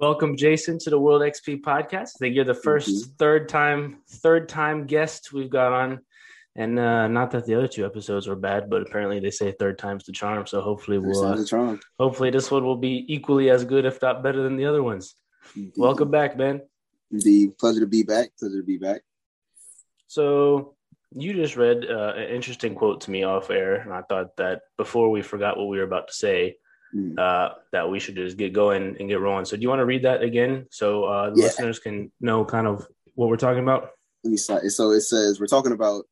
[0.00, 2.14] Welcome, Jason, to the World XP podcast.
[2.16, 6.00] I think you're the 1st third time, third time guest we've got on.
[6.56, 9.78] And uh, not that the other two episodes were bad, but apparently they say third
[9.78, 10.48] time's the charm.
[10.48, 14.42] So hopefully we'll uh, hopefully this one will be equally as good, if not better
[14.42, 15.14] than the other ones.
[15.54, 15.74] Indeed.
[15.76, 16.62] Welcome back, Ben.
[17.12, 18.30] The pleasure to be back.
[18.36, 19.02] Pleasure to be back.
[20.08, 20.74] So
[21.12, 24.62] you just read uh, an interesting quote to me off air, and I thought that
[24.76, 26.56] before we forgot what we were about to say,
[26.94, 27.18] mm.
[27.18, 29.44] uh, that we should just get going and get rolling.
[29.44, 31.46] So, do you want to read that again so uh, the yeah.
[31.46, 33.90] listeners can know kind of what we're talking about?
[34.22, 36.04] Let me So it says we're talking about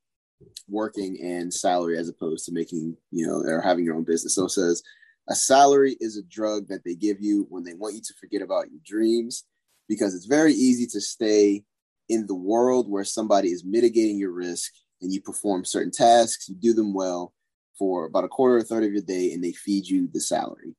[0.68, 4.34] working and salary as opposed to making, you know, or having your own business.
[4.34, 4.82] So it says
[5.28, 8.42] a salary is a drug that they give you when they want you to forget
[8.42, 9.44] about your dreams
[9.88, 11.64] because it's very easy to stay
[12.08, 16.54] in the world where somebody is mitigating your risk and you perform certain tasks, you
[16.54, 17.32] do them well
[17.78, 20.74] for about a quarter or third of your day, and they feed you the salary.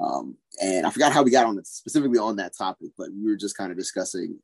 [0.00, 3.30] Um, and I forgot how we got on it specifically on that topic, but we
[3.30, 4.38] were just kind of discussing.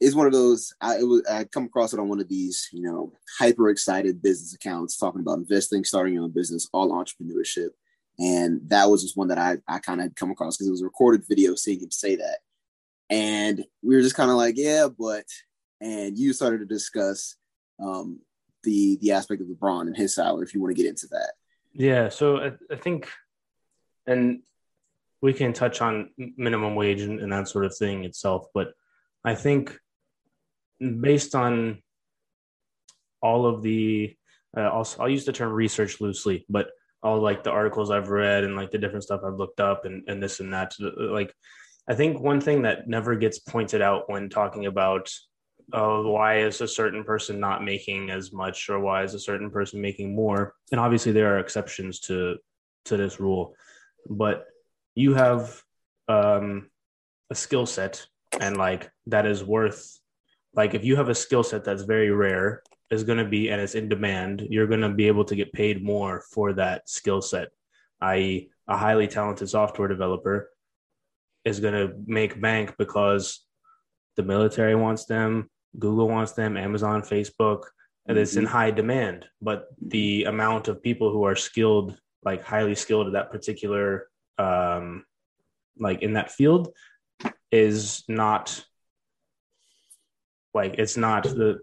[0.00, 2.82] Is one of those I, was, I come across it on one of these, you
[2.82, 7.70] know, hyper excited business accounts talking about investing, starting your own business, all entrepreneurship,
[8.16, 10.82] and that was just one that I I kind of come across because it was
[10.82, 12.38] a recorded video seeing him say that,
[13.10, 15.24] and we were just kind of like, yeah, but,
[15.80, 17.36] and you started to discuss
[17.80, 18.20] um,
[18.62, 20.44] the the aspect of LeBron and his salary.
[20.44, 21.32] If you want to get into that,
[21.72, 22.08] yeah.
[22.08, 23.08] So I, I think,
[24.06, 24.40] and
[25.20, 28.68] we can touch on minimum wage and, and that sort of thing itself, but
[29.24, 29.76] I think
[30.78, 31.82] based on
[33.20, 34.16] all of the
[34.56, 36.70] uh, I'll, I'll use the term research loosely, but
[37.02, 40.04] all like the articles I've read and like the different stuff I've looked up and,
[40.08, 40.74] and this and that.
[40.80, 41.32] Like,
[41.88, 45.10] I think one thing that never gets pointed out when talking about
[45.72, 49.50] uh, why is a certain person not making as much or why is a certain
[49.50, 50.54] person making more?
[50.72, 52.36] And obviously there are exceptions to
[52.86, 53.54] to this rule
[54.08, 54.46] but
[54.94, 55.62] you have
[56.08, 56.70] um,
[57.30, 58.06] a skill set
[58.40, 59.98] and like that is worth
[60.54, 63.60] like if you have a skill set that's very rare is going to be and
[63.60, 67.20] it's in demand you're going to be able to get paid more for that skill
[67.22, 67.48] set
[68.00, 70.50] i.e a highly talented software developer
[71.44, 73.44] is going to make bank because
[74.16, 77.64] the military wants them Google wants them, Amazon, Facebook,
[78.06, 78.22] and mm-hmm.
[78.22, 78.52] it's in mm-hmm.
[78.52, 79.26] high demand.
[79.40, 84.08] But the amount of people who are skilled, like highly skilled at that particular,
[84.38, 85.04] um,
[85.78, 86.72] like in that field,
[87.50, 88.64] is not
[90.54, 91.60] like it's not the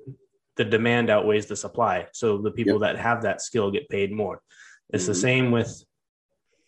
[0.55, 2.07] the demand outweighs the supply.
[2.13, 2.95] So the people yep.
[2.95, 4.41] that have that skill get paid more.
[4.89, 5.11] It's mm-hmm.
[5.11, 5.83] the same with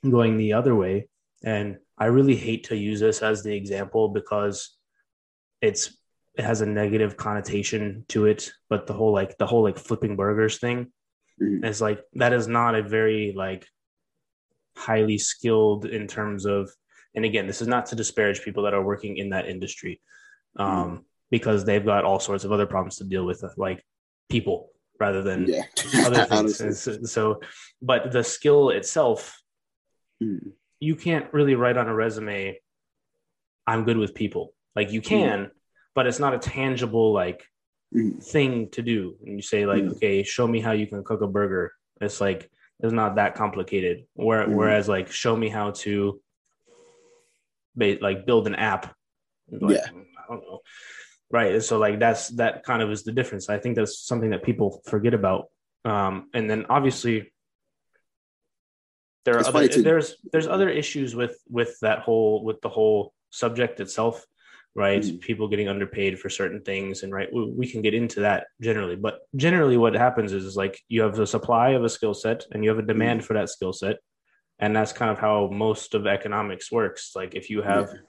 [0.08, 1.08] going the other way.
[1.44, 4.76] And I really hate to use this as the example because
[5.62, 5.98] it's
[6.38, 10.16] it has a negative connotation to it but the whole like the whole like flipping
[10.16, 10.92] burgers thing
[11.42, 11.66] mm-hmm.
[11.66, 13.68] is like that is not a very like
[14.78, 16.72] highly skilled in terms of
[17.16, 20.00] and again this is not to disparage people that are working in that industry
[20.58, 20.96] um mm-hmm.
[21.32, 23.84] because they've got all sorts of other problems to deal with like
[24.30, 25.64] people rather than yeah.
[26.06, 27.40] other things so,
[27.82, 29.42] but the skill itself
[30.22, 30.50] mm-hmm.
[30.80, 32.60] you can't really write on a resume
[33.66, 35.50] i'm good with people like you can
[35.98, 37.44] but it's not a tangible like
[37.92, 38.24] mm.
[38.24, 39.16] thing to do.
[39.26, 39.94] And you say like, mm.
[39.94, 41.74] okay, show me how you can cook a burger.
[42.00, 44.06] It's like it's not that complicated.
[44.14, 44.54] Where, mm.
[44.54, 46.22] Whereas like, show me how to
[47.76, 48.94] like build an app.
[49.50, 50.60] Like, yeah, I don't know.
[51.32, 51.54] Right.
[51.56, 53.50] And so like that's that kind of is the difference.
[53.50, 55.46] I think that's something that people forget about.
[55.84, 57.34] Um, and then obviously
[59.26, 63.80] there are other, there's there's other issues with with that whole with the whole subject
[63.80, 64.24] itself
[64.78, 65.02] right?
[65.02, 65.18] Mm-hmm.
[65.18, 68.96] People getting underpaid for certain things, and right, we, we, can get into that generally.
[68.96, 72.46] But generally, what happens is, is like you have the supply of a skill set,
[72.52, 72.88] and you have a mm-hmm.
[72.88, 73.26] demand mm-hmm.
[73.26, 73.98] for that skill set,
[74.60, 77.14] and that's kind of how most of economics works.
[77.16, 78.02] Like if you have yeah.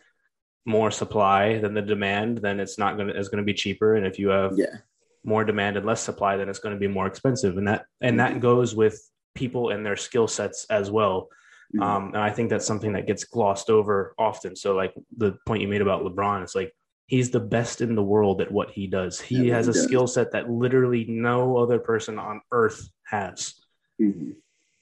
[0.66, 4.18] more supply than the demand, then it's not gonna it's gonna be cheaper, and if
[4.18, 4.76] you have yeah.
[5.24, 8.18] more demand and less supply, then it's going to be more expensive, and that and
[8.18, 8.34] mm-hmm.
[8.34, 9.00] that goes with
[9.34, 11.30] people and their skill sets as well.
[11.74, 11.82] Mm-hmm.
[11.82, 14.56] Um, and I think that's something that gets glossed over often.
[14.56, 16.72] So, like the point you made about LeBron, it's like
[17.06, 19.20] he's the best in the world at what he does.
[19.20, 23.54] He yeah, has he a skill set that literally no other person on earth has.
[24.00, 24.30] Mm-hmm.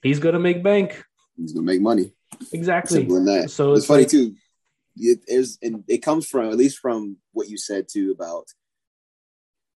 [0.01, 1.03] He's gonna make bank.
[1.35, 2.13] He's gonna make money.
[2.53, 3.07] Exactly.
[3.47, 4.35] So it's, it's funny like, too.
[4.95, 8.45] It is, and it comes from at least from what you said too about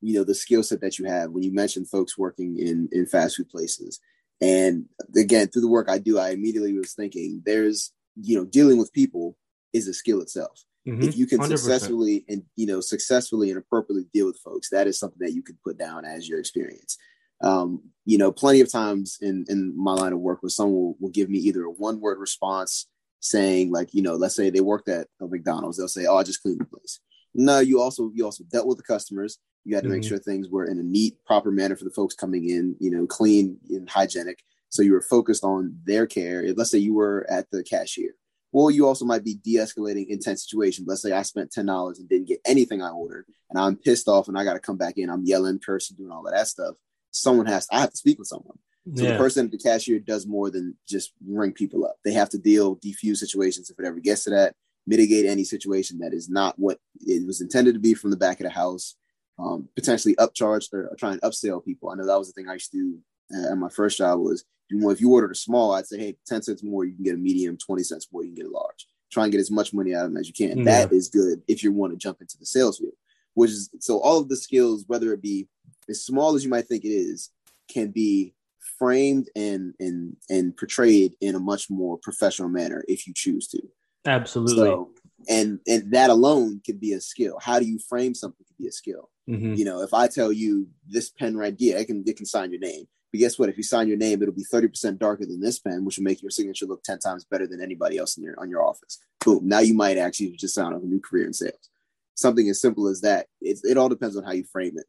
[0.01, 3.05] you know the skill set that you have when you mentioned folks working in in
[3.05, 3.99] fast food places
[4.41, 4.85] and
[5.15, 8.91] again, through the work I do, I immediately was thinking there's, you know, dealing with
[8.91, 9.37] people
[9.71, 10.63] is a skill itself.
[10.87, 11.03] Mm-hmm.
[11.03, 11.47] If you can 100%.
[11.49, 15.43] successfully and, you know, successfully and appropriately deal with folks, that is something that you
[15.43, 16.97] can put down as your experience.
[17.43, 20.95] Um, you know, plenty of times in, in my line of work where someone will,
[20.99, 22.87] will give me either a one word response
[23.19, 26.23] saying like, you know, let's say they worked at a McDonald's, they'll say, "Oh, I
[26.23, 26.99] just cleaned the place."
[27.33, 29.37] No, you also you also dealt with the customers.
[29.63, 30.07] You had to make Mhm.
[30.07, 33.05] sure things were in a neat, proper manner for the folks coming in, you know,
[33.05, 34.39] clean and hygienic.
[34.69, 36.53] So you were focused on their care.
[36.53, 38.15] Let's say you were at the cashier.
[38.53, 40.87] Well, you also might be de-escalating intense situations.
[40.87, 44.07] Let's say I spent ten dollars and didn't get anything I ordered, and I'm pissed
[44.09, 45.09] off, and I got to come back in.
[45.09, 46.75] I'm yelling, cursing, doing all of that stuff.
[47.11, 47.67] Someone has.
[47.67, 48.57] to, I have to speak with someone.
[48.95, 51.97] So the person at the cashier does more than just ring people up.
[52.03, 54.55] They have to deal, defuse situations if it ever gets to that,
[54.87, 58.39] mitigate any situation that is not what it was intended to be from the back
[58.39, 58.95] of the house,
[59.41, 61.89] um, potentially upcharge or, or try and upsell people.
[61.89, 64.19] I know that was the thing I used to do uh, at my first job
[64.19, 66.95] was you know, if you ordered a small, I'd say, hey, 10 cents more, you
[66.95, 68.87] can get a medium, 20 cents more, you can get a large.
[69.11, 70.59] Try and get as much money out of them as you can.
[70.59, 70.63] Yeah.
[70.63, 72.93] That is good if you want to jump into the sales field,
[73.33, 75.49] which is so all of the skills, whether it be
[75.89, 77.31] as small as you might think it is,
[77.67, 78.33] can be
[78.79, 83.61] framed and and and portrayed in a much more professional manner if you choose to.
[84.05, 84.55] Absolutely.
[84.55, 84.91] So
[85.29, 87.37] and and that alone could be a skill.
[87.41, 89.09] How do you frame something could be a skill.
[89.29, 89.57] Mhm.
[89.57, 92.51] You know, if I tell you this pen right here, it can it can sign
[92.51, 92.87] your name.
[93.11, 93.49] But guess what?
[93.49, 96.21] If you sign your name, it'll be 30% darker than this pen, which will make
[96.21, 98.99] your signature look 10 times better than anybody else in your on your office.
[99.23, 99.47] Boom.
[99.47, 101.69] Now you might actually just sound of a new career in sales.
[102.15, 103.27] Something as simple as that.
[103.41, 104.85] It, it all depends on how you frame it.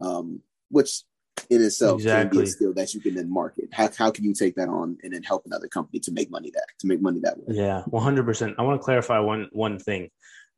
[0.00, 1.02] Um, which
[1.50, 3.68] in itself can be a skill that you can then market.
[3.72, 6.50] How, how can you take that on and then help another company to make money
[6.52, 7.56] that to make money that way?
[7.56, 8.54] Yeah, one hundred percent.
[8.58, 10.10] I want to clarify one one thing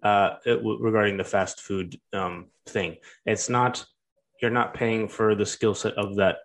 [0.04, 2.96] uh, w- regarding the fast food um, thing.
[3.26, 3.84] It's not
[4.40, 6.36] you're not paying for the skill set of that.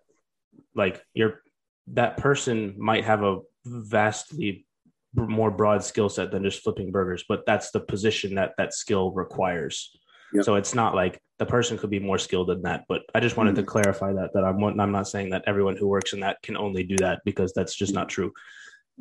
[0.75, 1.41] Like you're
[1.87, 4.65] that person might have a vastly
[5.13, 9.11] more broad skill set than just flipping burgers, but that's the position that that skill
[9.11, 9.91] requires.
[10.33, 10.45] Yep.
[10.45, 12.85] So it's not like the person could be more skilled than that.
[12.87, 15.87] But I just wanted to clarify that that I'm I'm not saying that everyone who
[15.87, 18.31] works in that can only do that because that's just not true.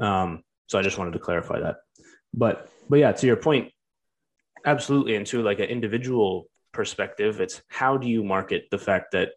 [0.01, 1.77] Um, so I just wanted to clarify that.
[2.33, 3.73] But but yeah, to your point,
[4.65, 5.17] absolutely.
[5.17, 9.31] And to like an individual perspective, it's how do you market the fact that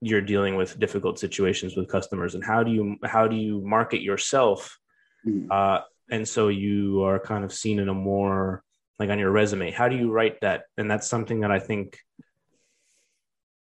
[0.00, 4.02] you're dealing with difficult situations with customers, and how do you how do you market
[4.02, 4.78] yourself?
[5.26, 5.46] Mhm.
[5.50, 5.80] Uh,
[6.10, 8.62] and so you are kind of seen in a more
[8.98, 9.70] like on your resume.
[9.70, 10.64] How do you write that?
[10.76, 11.98] And that's something that I think,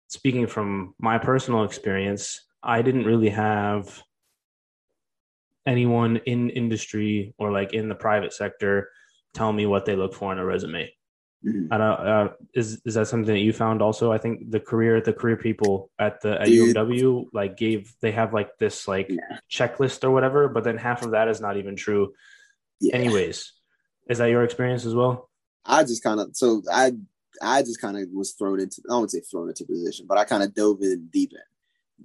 [0.08, 4.02] speaking from my personal experience, I didn't really have
[5.66, 8.90] anyone in industry or like in the private sector
[9.34, 10.92] tell me what they look for in a resume.
[11.46, 11.68] Mhm.
[11.72, 14.12] I don't, uh, is is that something that you found also?
[14.12, 16.76] I think the career the career people at the at Dude.
[16.76, 19.40] UMW like gave they have like this like Yeah.
[19.50, 22.14] checklist or whatever, but then half of that is not even true.
[22.80, 22.96] Yeah.
[22.96, 23.54] Anyways,
[24.08, 25.30] is that your experience as well?
[25.66, 26.94] I just kind of so I
[27.42, 30.26] I just kind of was thrown into I won't say thrown into position, but I
[30.26, 31.40] kind of dove in deep in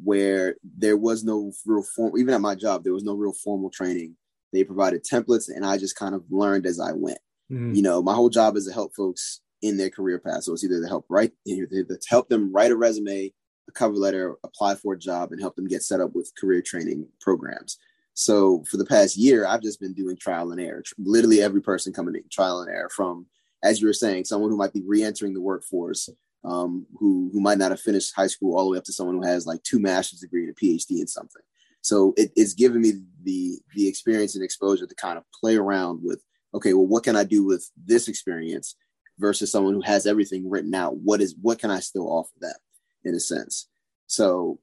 [0.03, 3.69] where there was no real form even at my job there was no real formal
[3.71, 4.17] training.
[4.57, 7.19] They provided templates and I just kind of learned as I went.
[7.51, 7.77] Mhm.
[7.77, 10.45] You know, my whole job is to help folks in their career path.
[10.45, 13.33] So it's either to help write to help them write a resume,
[13.69, 16.63] a cover letter, apply for a job, and help them get set up with career
[16.63, 17.79] training programs.
[18.15, 20.83] So for the past year, I've just been doing trial and error.
[20.97, 23.27] Literally every person coming in, trial and error from,
[23.63, 26.09] as you were saying, someone who might be re-entering the workforce,
[26.45, 29.17] um, who who might not have finished high school, all the way up to someone
[29.17, 31.43] who has like two master's degree and a PhD in something.
[31.87, 36.01] So it, it's given me the the experience and exposure to kind of play around
[36.03, 36.21] with,
[36.53, 38.75] okay, well, what can I do with this experience
[39.21, 40.97] versus someone who has everything written out?
[40.97, 42.57] What is what can I still offer them
[43.05, 43.69] in a sense?
[44.09, 44.59] So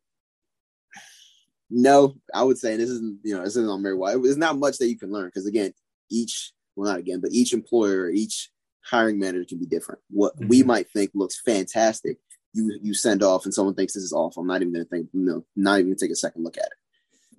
[1.70, 4.22] no, I would say this isn't, you know, this isn't on Mary White.
[4.22, 5.74] There's not much that you can learn because again,
[6.12, 8.50] each well not again, but each employer, each
[8.84, 10.02] hiring manager can be different.
[10.10, 10.66] What we Mhm.
[10.66, 12.18] might think looks fantastic,
[12.52, 14.42] you you send off and someone thinks this is awful.
[14.42, 16.78] I'm not even gonna think, no, not even take a second look at it.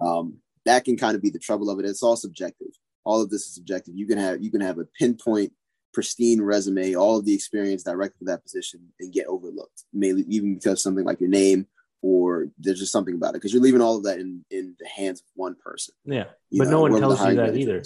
[0.01, 1.85] Um, that can kind of be the trouble of it.
[1.85, 2.69] It's all subjective.
[3.05, 3.95] All of this is subjective.
[3.97, 5.53] You can have you can have a pinpoint,
[5.93, 9.85] pristine resume, all of the experience directly for that position, and get overlooked.
[9.93, 11.67] Maybe even because something like your name
[12.03, 14.89] or there's just something about it because you're leaving all of that in in the
[14.89, 15.95] hands of one person.
[16.05, 17.83] Yeah, you but know, no one tells you that manager either.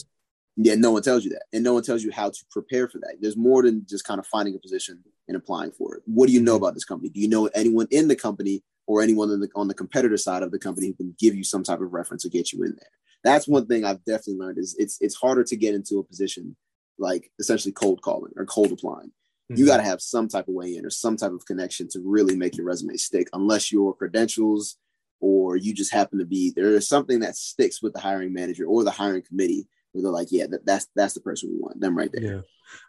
[0.60, 2.98] Yeah, no one tells you that, and no one tells you how to prepare for
[2.98, 3.16] that.
[3.20, 6.02] There's more than just kind of finding a position and applying for it.
[6.06, 6.64] What do you know Mm-hmm.
[6.64, 7.10] about this company?
[7.10, 10.42] Do you know anyone in the company or anyone on the, on the competitor side
[10.42, 12.70] of the company who can give you some type of reference or get you in
[12.70, 12.90] there?
[13.22, 16.56] That's one thing I've definitely learned is it's it's harder to get into a position
[16.98, 19.12] like essentially cold calling or cold applying.
[19.50, 19.66] You Mhm.
[19.68, 22.36] got to have some type of way in or some type of connection to really
[22.36, 24.76] make your resume stick, unless your credentials
[25.20, 28.64] or you just happen to be there is something that sticks with the hiring manager
[28.66, 31.80] or the hiring committee where they're like, yeah, that, that's that's the person we want,
[31.80, 32.22] them right there.
[32.22, 32.40] yeah,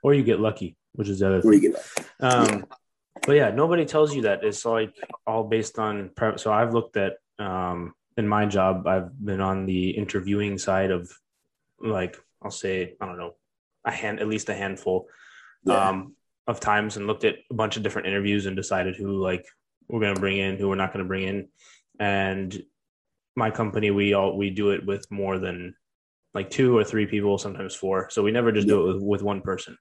[0.03, 1.63] or you get lucky, which is the other Where thing.
[1.63, 1.85] you get
[2.19, 2.39] that.
[2.39, 2.65] Um,
[3.25, 4.43] but yeah, nobody tells you that.
[4.43, 4.93] It's like
[5.27, 6.39] all based on prep.
[6.39, 11.11] So I've looked at um, in my job, I've been on the interviewing side of
[11.79, 13.35] like I'll say, I don't know,
[13.85, 15.07] a hand, at least a handful
[15.65, 15.89] Yeah.
[15.89, 16.15] um,
[16.47, 19.45] of times and looked at a bunch of different interviews and decided who like
[19.87, 21.47] we're going to bring in, who we're not going to bring in.
[21.99, 22.61] And
[23.35, 25.75] my company, we all, we do it with more than
[26.33, 28.09] like two or three people, sometimes four.
[28.09, 29.77] So we never just do it with, with one person,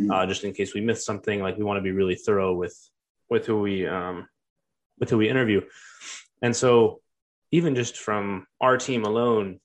[0.00, 0.12] Mhm.
[0.12, 1.40] uh, just in case we miss something.
[1.40, 2.76] Like we want to be really thorough with,
[3.30, 4.28] with who we, um,
[4.98, 5.60] with who we interview.
[6.42, 7.00] And so
[7.50, 9.60] even just from our team alone,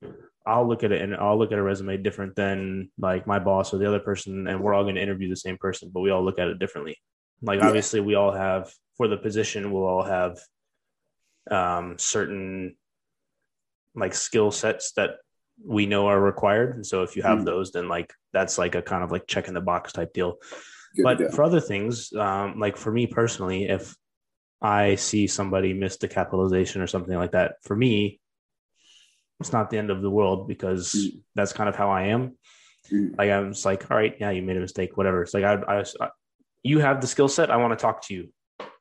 [0.45, 3.73] I'll look at it and I'll look at a resume different than like my boss
[3.73, 6.09] or the other person, and we're all going to interview the same person, but we
[6.09, 6.97] all look at it differently.
[7.41, 7.67] Like Yeah.
[7.67, 10.39] obviously, we all have for the position, we'll all have
[11.49, 12.75] um, certain
[13.95, 15.17] like skill sets that
[15.65, 16.75] we know are required.
[16.75, 17.45] And so if you have Mhm.
[17.45, 20.37] those, then like that's like a kind of like check in the box type deal
[20.95, 23.95] Good but for other things, um, like for me personally, if
[24.61, 28.19] I see somebody miss the capitalization or something like that, for me,
[29.39, 31.21] it's not the end of the world because Mm.
[31.35, 32.37] that's kind of how I am.
[32.91, 33.17] Mm.
[33.17, 35.23] Like I'm just like, all right, yeah, you made a mistake, whatever.
[35.23, 36.09] It's like I, I, I
[36.61, 37.49] you have the skill set.
[37.51, 38.29] I want to talk to you,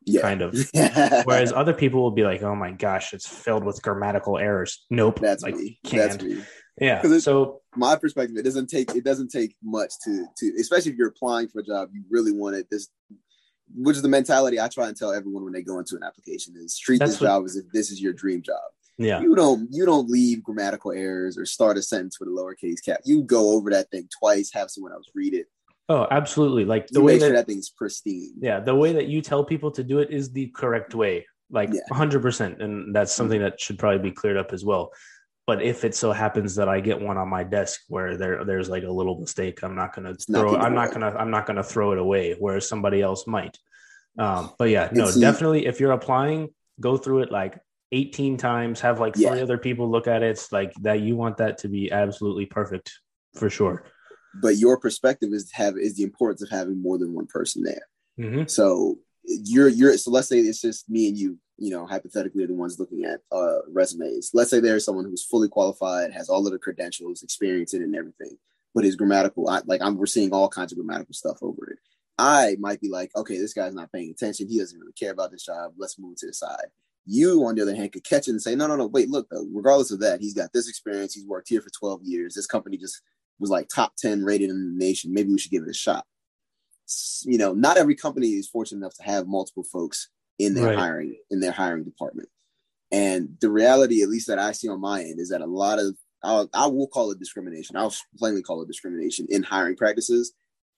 [0.05, 0.21] yeah.
[0.21, 0.55] kind of.
[1.25, 4.85] Whereas other people will be like, oh my gosh, it's filled with grammatical errors.
[4.91, 5.81] Nope, that's like me.
[5.85, 6.13] can't.
[6.13, 6.45] That's me.
[6.81, 7.01] Yeah.
[7.05, 10.97] it- So my perspective, it doesn't take it doesn't take much to to especially if
[10.99, 12.69] you're applying for a job, you really want it.
[12.71, 12.89] This
[13.75, 16.55] which is the mentality I try and tell everyone when they go into an application
[16.57, 18.61] is treat this what- job as if this is your dream job.
[18.99, 22.85] yeah, You don't you don't leave grammatical errors or start a sentence with a lowercase
[22.85, 23.01] cap.
[23.05, 25.47] You go over that thing twice, have someone else read it.
[25.89, 26.65] oh, absolutely.
[26.65, 28.35] Like the You way make that sure that thing's pristine.
[28.41, 31.71] yeah the way that you tell people to do it is the correct way like
[31.73, 31.81] Yeah.
[31.91, 34.91] 100% and that's something that should probably be cleared up as well
[35.53, 38.69] but if it so happens that i get one on my desk where there there's
[38.75, 41.63] like a little mistake i'm not to not throw i'm not to i'm not to
[41.63, 43.59] throw it away whereas somebody else might
[44.19, 46.49] um but yeah no see- definitely if you're applying
[46.81, 47.59] go through it like
[47.93, 49.43] 18 times have like three Yeah.
[49.47, 52.91] other people look at it it's like that you want that to be absolutely perfect
[53.35, 53.85] for sure
[54.35, 57.85] But your perspective is have is the importance of having more than one person there.
[58.17, 62.45] hmm So you're you're so let's say it's just me and you, you know, hypothetically
[62.45, 64.31] are the ones looking at uh resumes.
[64.35, 67.97] Let's say there's someone who's fully qualified, has all of the credentials, experience in and
[67.97, 68.37] everything,
[68.75, 69.49] but is grammatical.
[69.49, 71.79] I, like I'm we're seeing all kinds of grammatical stuff over it.
[72.19, 74.49] I might be like, okay, this guy's not paying attention.
[74.49, 75.73] He doesn't really care about this job.
[75.77, 76.67] Let's move to the side.
[77.05, 79.29] You, on the other hand, could catch it and say, no, no, no, wait, look,
[79.29, 81.15] though, regardless of that, he's got this experience.
[81.15, 82.35] He's worked here for 12 years.
[82.35, 83.01] This company just
[83.41, 85.13] was like top 10 rated in the nation.
[85.13, 86.07] Maybe we should give it a shot.
[87.25, 90.09] You know, not every company is fortunate enough to have multiple folks
[90.39, 90.79] in their Right.
[90.79, 92.29] hiring in their hiring department.
[92.91, 95.79] And the reality, at least that I see on my end, is that a lot
[95.79, 97.77] of I'll, I will call it discrimination.
[97.77, 100.33] I'll plainly call it discrimination in hiring practices.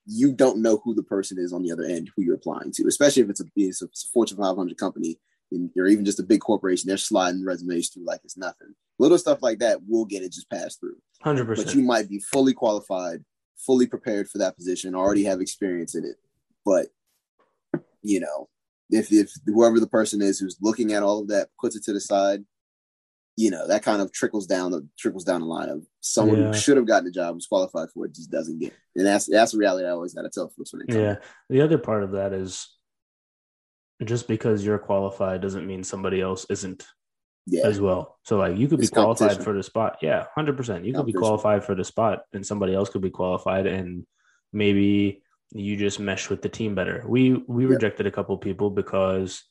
[0.06, 2.87] You don't know who the person is on the other end who you're applying to,
[2.87, 5.18] especially if it's a, it's a Fortune 500 company
[5.52, 6.88] and- or even just a big corporation.
[6.88, 8.75] They're sliding resumes through like it's nothing.
[8.99, 10.96] Little stuff like that will get it just passed through.
[11.25, 13.23] 100% But you might be fully qualified,
[13.56, 16.16] fully prepared for that position, already have experience in it.
[16.64, 16.88] But
[18.02, 18.49] you know,
[18.90, 21.92] if if whoever the person is who's looking at all of that puts it to
[21.92, 22.44] the side,
[23.37, 26.46] you know, that kind of trickles down the trickles down the line of someone Yeah.
[26.49, 28.73] who should have gotten the job, was qualified for it, just doesn't get.
[28.73, 28.78] It.
[28.96, 30.99] And that's that's the reality I always gotta tell folks when it comes.
[30.99, 31.16] Yeah.
[31.50, 32.68] The other part of that is
[34.04, 36.87] just because you're qualified doesn't mean somebody else isn't
[37.46, 37.66] Yeah.
[37.66, 38.18] as well.
[38.22, 39.98] So like you could be qualified for the spot.
[40.00, 40.84] Yeah, hundred percent.
[40.86, 44.06] You could be qualified for the spot and somebody else could be qualified and
[44.52, 45.22] maybe
[45.52, 47.04] you just mesh with the team better.
[47.06, 49.44] We we rejected a couple people because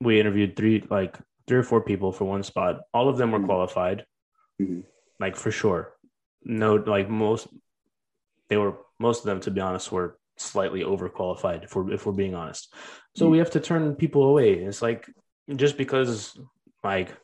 [0.00, 2.80] we interviewed three like three or four people for one spot.
[2.92, 3.46] All of them were Mhm.
[3.46, 4.04] qualified.
[4.60, 4.82] Mhm.
[5.20, 5.94] Like for sure.
[6.44, 7.46] No like most
[8.48, 12.12] they were most of them to be honest were slightly overqualified if we're if we're
[12.12, 12.74] being honest.
[13.14, 13.30] So Mhm.
[13.30, 14.54] we have to turn people away.
[14.54, 15.08] It's like
[15.56, 16.36] just because
[16.82, 17.14] like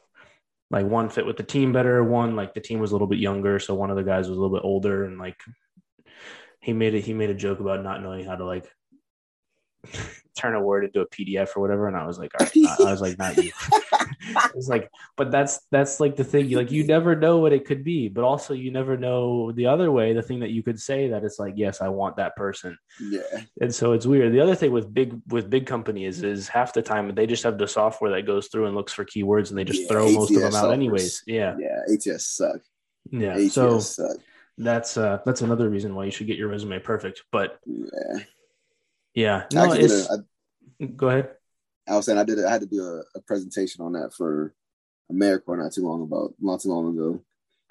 [0.70, 3.18] like one fit with the team better, one like the team was a little bit
[3.18, 5.36] younger, so one of the guys was a little bit older and like
[6.60, 8.66] he made it he made a joke about not knowing how to like
[10.38, 12.88] turn a word into a PDF or whatever and I was like all right, I,
[12.88, 13.52] I was like not you.
[14.54, 17.82] it's like but that's that's like the thing like you never know what it could
[17.84, 21.08] be, but also you never know the other way, the thing that you could say
[21.08, 23.20] that it's like yes, I want that person Yeah.
[23.60, 24.32] and so it's weird.
[24.32, 27.58] The other thing with big with big companies is half the time they just have
[27.58, 30.30] the software that goes through and looks for keywords and they just Yeah, throw most
[30.30, 31.22] of them ATS out anyways.
[31.26, 31.80] Yeah, Yeah.
[31.92, 32.60] ATS suck.
[33.10, 33.34] yeah.
[33.36, 34.16] ATS So suck.
[34.58, 37.22] that's uh that's another reason why you should get your resume perfect.
[37.30, 38.18] But Yeah.
[39.14, 40.24] yeah, no, it's a-
[40.82, 41.30] I- go ahead.
[41.88, 42.42] I was saying I did.
[42.44, 44.54] I had to do a, a presentation on that for
[45.12, 47.20] AmeriCorps not too long about not too long ago,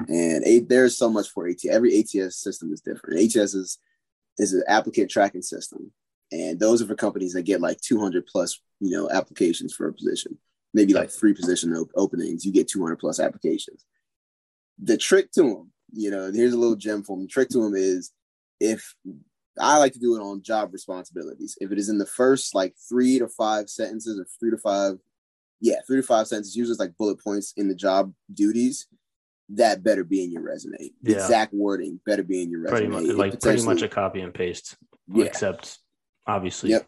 [0.08, 1.66] and a, there's so much for ATS.
[1.66, 3.20] Every ATS system is different.
[3.20, 3.80] ATS is
[4.38, 5.92] is an applicant tracking system,
[6.32, 9.94] and those are for companies that get like 200 plus you know applications for a
[9.94, 10.38] position.
[10.76, 13.86] Maybe like three position op- openings, you get 200 plus applications.
[14.82, 17.24] The trick to them, you know, here's a little gem for him.
[17.24, 18.12] The trick to them is
[18.60, 18.96] if
[19.60, 21.58] I like to do it on job responsibilities.
[21.62, 24.98] If it is in the first like three to five sentences or three to five,
[25.62, 28.88] yeah, three to five sentences, usually it's like bullet points in the job duties,
[29.50, 30.92] that better be in your resume.
[31.04, 31.18] The Yeah.
[31.18, 32.78] exact wording better be in your resume.
[32.80, 34.76] pretty much It like pretty much a copy and paste,
[35.14, 35.26] Yeah.
[35.26, 35.80] except
[36.26, 36.88] obviously Yep.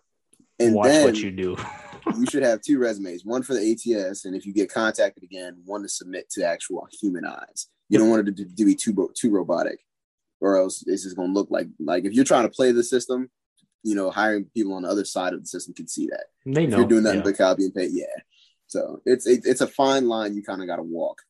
[0.60, 1.56] and watch what you do.
[2.18, 5.62] you should have two resumes, one for the ATS, and if you get contacted again,
[5.66, 7.68] one to submit to actual human eyes.
[7.90, 9.86] You don't want it to, to be too too robotic,
[10.46, 12.84] or else it's just going to look like like if you're trying to play the
[12.84, 13.32] system,
[13.82, 16.26] you know, hiring people on the other side of the system can see that.
[16.46, 17.24] they If know you're doing nothing yeah.
[17.24, 18.22] but copy and paste, yeah.
[18.68, 21.22] So it's it, it's a fine line you kind of got to walk.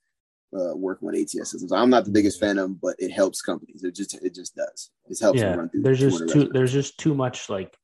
[0.56, 3.42] Uh, working with ATS systems, I'm not the biggest fan of them, but it helps
[3.42, 3.84] companies.
[3.84, 4.90] It just it just does.
[5.10, 5.56] It helps them yeah.
[5.58, 5.82] run through.
[5.82, 7.76] There's just too there's just too much like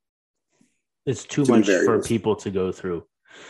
[1.06, 3.04] it's too, Too much for people to go through.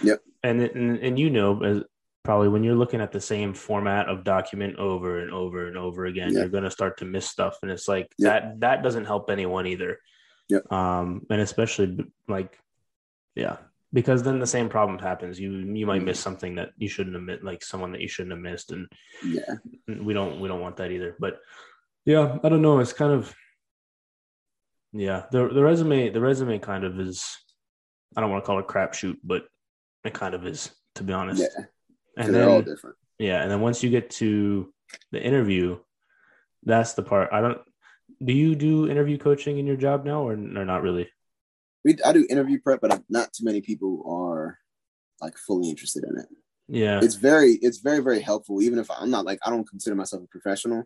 [0.03, 0.21] Yep.
[0.43, 1.83] And and and you know as
[2.23, 6.05] probably when you're looking at the same format of document over and over and over
[6.05, 6.37] again, Yep.
[6.39, 8.29] you're going to start to miss stuff and it's like Yep.
[8.43, 9.97] that that doesn't help anyone either.
[10.49, 10.71] Yep.
[10.71, 11.97] Um and especially
[12.27, 12.57] like
[13.35, 13.57] yeah,
[13.93, 15.39] because then the same problem happens.
[15.39, 18.33] You you might miss something that you shouldn't have missed, like someone that you shouldn't
[18.33, 18.87] have missed and
[19.23, 19.55] Yeah,
[19.87, 21.39] we don't we don't want that either but
[22.05, 23.33] yeah i don't know it's kind of
[24.93, 27.37] yeah the the resume the resume kind of is
[28.15, 29.43] i don't want to call it a crapshoot but
[30.03, 31.65] it kind of is to be honest yeah.
[32.17, 32.95] And they're all then different.
[33.19, 34.73] yeah and then once you get to
[35.11, 35.77] the interview
[36.63, 37.59] that's the part i don't
[38.23, 41.09] do you do interview coaching in your job now or, or not really
[41.83, 44.59] we I do interview prep, but not too many people are
[45.19, 46.27] like fully interested in it.
[46.67, 48.61] yeah It's very it's very very helpful.
[48.61, 50.83] Even if I'm not like I don't consider myself a professional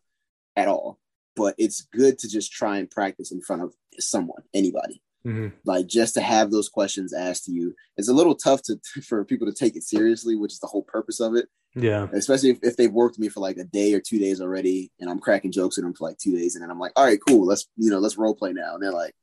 [0.55, 1.00] at all,
[1.36, 5.01] but it's good to just try and practice in front of someone, anybody.
[5.25, 5.53] Mhm.
[5.65, 7.74] Like just to have those questions asked to you.
[7.98, 10.84] It's a little tough to for people to take it seriously, which is the whole
[10.84, 11.48] purpose of it.
[11.75, 14.39] yeah Especially if, if they've worked with me for like a day or two days
[14.39, 16.91] already, and I'm cracking jokes with them for like two days, and then I'm like,
[16.96, 18.75] all right, cool, let's you know let's role play now.
[18.75, 19.15] And they're like.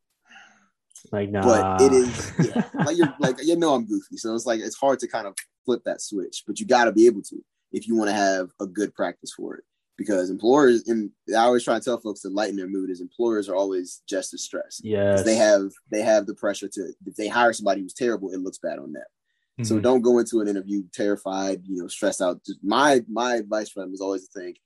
[1.13, 1.43] like nah.
[1.43, 4.77] but it is yeah, like you're like you know I'm goofy, so it's like it's
[4.77, 7.89] hard to kind of flip that switch, but you got to be able to if
[7.89, 9.65] you want to have a good practice for it.
[10.03, 13.49] Because employers, and I always try to tell folks to lighten their mood, is employers
[13.49, 14.83] are always just as stressed.
[14.85, 18.41] yes They have they have the pressure to if they hire somebody who's terrible, it
[18.41, 19.05] looks bad on them.
[19.63, 19.83] So Mhm.
[19.83, 22.45] don't go into an interview terrified, you know, stressed out.
[22.45, 24.59] Just my my advice for them is always to think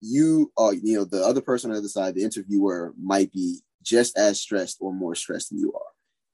[0.00, 3.60] you are, you know, the other person on the other side, the interviewer might be
[3.82, 5.92] just as stressed or more stressed than you are.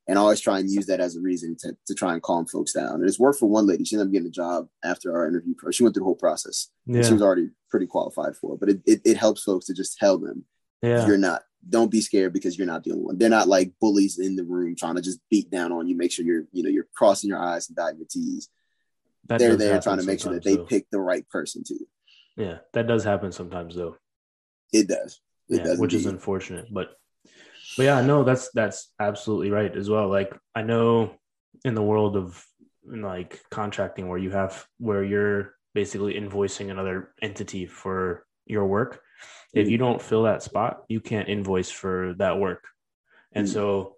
[0.09, 2.47] And I always try and use that as a reason to, to try and calm
[2.47, 2.95] folks down.
[2.95, 3.85] And it's worked for one lady.
[3.85, 5.55] She ended up getting a job after our interview.
[5.71, 6.69] She went through the whole process.
[6.87, 8.61] yeah She was already pretty qualified for it.
[8.61, 10.45] But it, it, it helps folks to just tell them
[10.83, 13.19] yeah you're not don't be scared because you're not the only one.
[13.19, 16.13] They're not like bullies in the room trying to just beat down on you, make
[16.13, 18.49] sure you're, you know, you're crossing your eyes and dotting your T's.
[19.27, 20.65] That They're there trying to make sure that they though.
[20.65, 21.87] pick the right person too.
[22.37, 23.97] yeah that does happen sometimes though
[24.73, 25.21] It does.
[25.51, 26.67] It yeah, does which is unfortunate.
[26.73, 26.98] But
[27.79, 30.09] but yeah, no, that's that's absolutely right as well.
[30.09, 31.15] Like I know
[31.65, 32.45] in the world of
[32.85, 39.01] like contracting where you have where you're basically invoicing another entity for your work.
[39.55, 39.71] If Mhm.
[39.71, 42.65] you don't fill that spot, you can't invoice for that work.
[43.33, 43.51] And Mhm.
[43.51, 43.97] so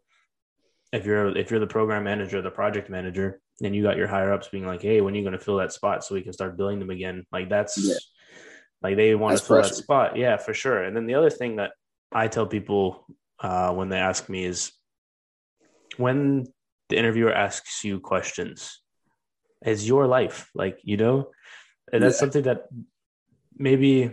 [0.92, 4.32] if you're if you're the program manager, the project manager, and you got your higher
[4.32, 6.34] ups being like, "Hey, when are you going to fill that spot so we can
[6.34, 7.94] start billing them again?" Like that's Yeah.
[8.82, 10.16] like they want That's to fill that spot.
[10.16, 10.82] Yeah, for sure.
[10.82, 11.72] And then the other thing that
[12.12, 13.06] I tell people
[13.40, 14.72] uh, when they ask me is
[15.96, 16.46] when
[16.88, 18.80] the interviewer asks you questions,
[19.64, 20.48] is your life.
[20.54, 21.30] Like, you know,
[21.92, 22.20] and that's Yeah.
[22.20, 22.68] something that
[23.56, 24.12] maybe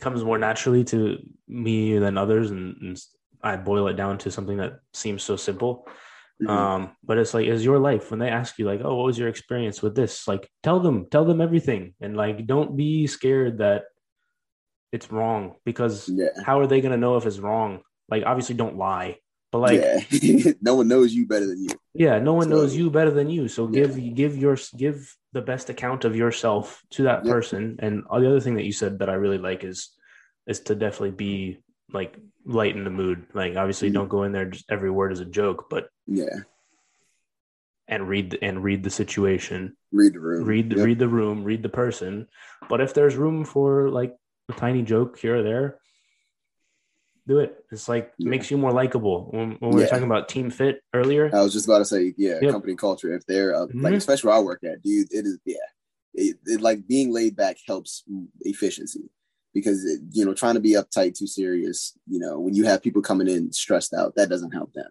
[0.00, 2.50] comes more naturally to me than others.
[2.50, 2.98] And, and
[3.42, 5.86] I boil it down to something that seems so simple.
[6.42, 6.48] Mhm.
[6.48, 8.10] Um, but it's like, is your life.
[8.10, 10.26] When they ask you, like, oh, what was your experience with this?
[10.26, 11.94] Like, tell them, tell them everything.
[12.00, 13.84] And like, don't be scared that
[14.90, 16.28] it's wrong because yeah.
[16.44, 17.82] how are they going to know if it's wrong?
[18.12, 19.16] Like, obviously, don't lie.
[19.52, 21.70] But like, yeah, no one knows you better than you.
[21.94, 23.48] Yeah, no one knows you better than you.
[23.48, 23.86] So Yeah.
[23.86, 27.32] give give your give the best account of yourself to that Yep.
[27.32, 27.76] person.
[27.78, 29.96] And the other thing that you said that I really like is
[30.46, 31.58] is to definitely be
[31.90, 33.24] like lighten the mood.
[33.32, 33.94] Like, obviously, Mhm.
[33.94, 36.40] don't go in there just every word is a joke, but Yeah.
[37.88, 40.44] and read the, and read the situation, Read the room.
[40.44, 40.84] read the Yep.
[40.86, 42.28] read the room, read the person.
[42.68, 44.14] But if there's room for like
[44.50, 45.78] a tiny joke here or there,
[47.26, 47.64] do it.
[47.70, 48.30] It's like Yeah.
[48.30, 49.28] makes you more likable.
[49.30, 52.14] When, when we were talking about team fit earlier, I was just about to say,
[52.16, 52.50] yeah, Yep.
[52.50, 53.14] company culture.
[53.14, 53.96] If they're uh, like, Mhm.
[53.96, 55.56] especially where I work at, dude, it is yeah.
[56.14, 58.04] It, it like being laid back helps
[58.40, 59.08] efficiency
[59.54, 61.96] because it, you know trying to be uptight, too serious.
[62.06, 64.88] You know, when you have people coming in stressed out, that doesn't help them.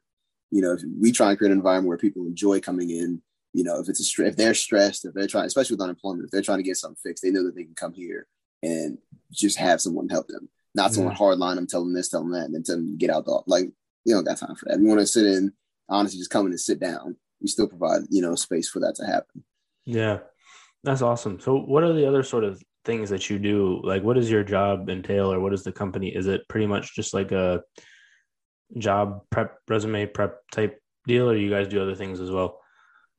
[0.52, 3.22] You know, if we try and create an environment where people enjoy coming in.
[3.54, 6.24] You know, if it's a stre- if they're stressed, if they're trying, especially with unemployment,
[6.24, 8.26] if they're trying to get something fixed, they know that they can come here
[8.64, 8.98] and
[9.30, 12.32] just have someone help them, not someone hard line them, tell them this, tell them
[12.32, 13.70] that, and then tell them to get out the like.
[14.06, 14.76] You don't got time for that.
[14.76, 15.54] If you want to sit in,
[15.88, 17.18] honestly, just come in and sit down.
[17.40, 19.44] We still provide you know space for that to happen.
[19.86, 20.20] Yeah,
[20.84, 21.40] that's awesome.
[21.40, 23.82] So, what are the other sort of things that you do?
[23.84, 26.10] Like, what does your job entail, or what is the company?
[26.10, 27.64] Is it pretty much just like a
[28.78, 32.60] job prep, resume prep type deal, or do you guys do other things as well?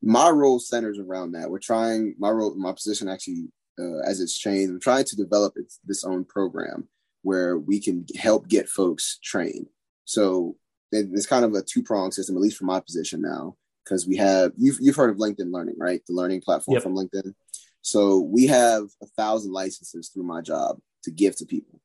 [0.01, 1.49] My role centers around that.
[1.49, 3.47] We're trying my role, my position actually,
[3.79, 6.89] uh, as it's changed, I'm trying to develop its, this own program
[7.23, 9.67] where we can help get folks trained.
[10.05, 10.55] So
[10.91, 14.17] it's kind of a two prong system, at least from my position now, because we
[14.17, 16.01] have you've you've heard of LinkedIn Learning, right?
[16.07, 16.83] The learning platform yep.
[16.83, 17.33] from LinkedIn.
[17.81, 21.81] So we have a thousand licenses through my job to give to people.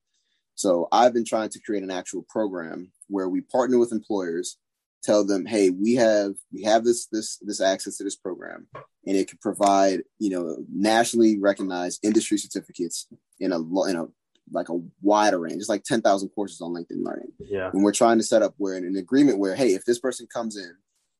[0.55, 4.59] So I've been trying to create an actual program where we partner with employers,
[5.03, 8.67] tell them, hey, we have we have this this this access to this program,
[9.07, 13.07] and it can provide you know nationally recognized industry certificates
[13.41, 14.07] in a in a
[14.53, 15.57] like a wider range.
[15.57, 17.33] It's like ten thousand courses on LinkedIn Learning.
[17.39, 19.99] Yeah, and we're trying to set up where in an agreement where hey, if this
[19.99, 20.75] person comes in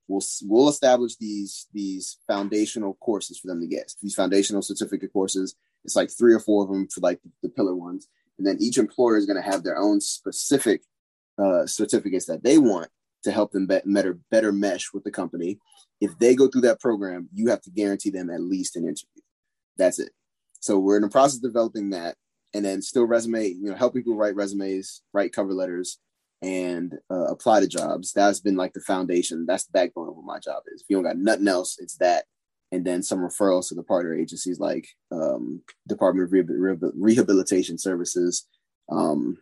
[0.09, 5.55] we'll we'll establish these these foundational courses for them to get these foundational certificate courses
[5.85, 8.57] it's like three or four of them for like the, the pillar ones and then
[8.61, 10.83] each employer is going to have their own specific
[11.39, 12.89] uh, certificates that they want
[13.25, 15.59] to help them better better mesh with the company.
[16.01, 19.23] If they go through that program, you have to guarantee them at least an interview.
[19.77, 20.13] That's it.
[20.61, 22.17] So we're in the process of developing that,
[22.55, 25.99] and then still resume, you know, help people write resumes, write cover letters,
[26.43, 28.13] and uh, apply to jobs.
[28.13, 29.47] That's been like the foundation.
[29.47, 30.83] That's the backbone of what my job is.
[30.83, 32.25] If you don't got nothing else, it's that
[32.71, 38.47] and then some referrals to the partner agencies like um, Department of Rehabil- Rehabilitation Services.
[38.91, 39.39] Um,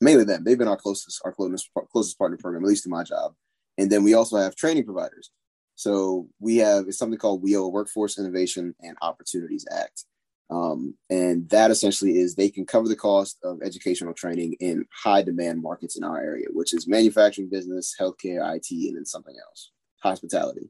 [0.00, 0.44] mainly them.
[0.44, 3.34] They've been our closest, our closest, closest partner program, at least in my job.
[3.78, 5.30] And then we also have training providers.
[5.74, 10.04] So we have it's something called WIO Workforce Innovation and Opportunities Act.
[10.50, 15.22] Um, and that essentially is they can cover the cost of educational training in high
[15.22, 19.70] demand markets in our area, which is manufacturing, business, healthcare, IT, and then something else,
[20.02, 20.68] hospitality.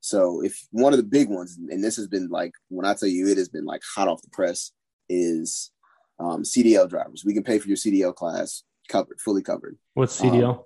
[0.00, 3.08] So if one of the big ones, and this has been like when I tell
[3.08, 4.72] you it has been like hot off the press,
[5.08, 5.70] is
[6.18, 7.24] um, CDL drivers.
[7.24, 9.78] We can pay for your CDL class covered, fully covered.
[9.94, 10.58] What's CDL?
[10.58, 10.64] Um,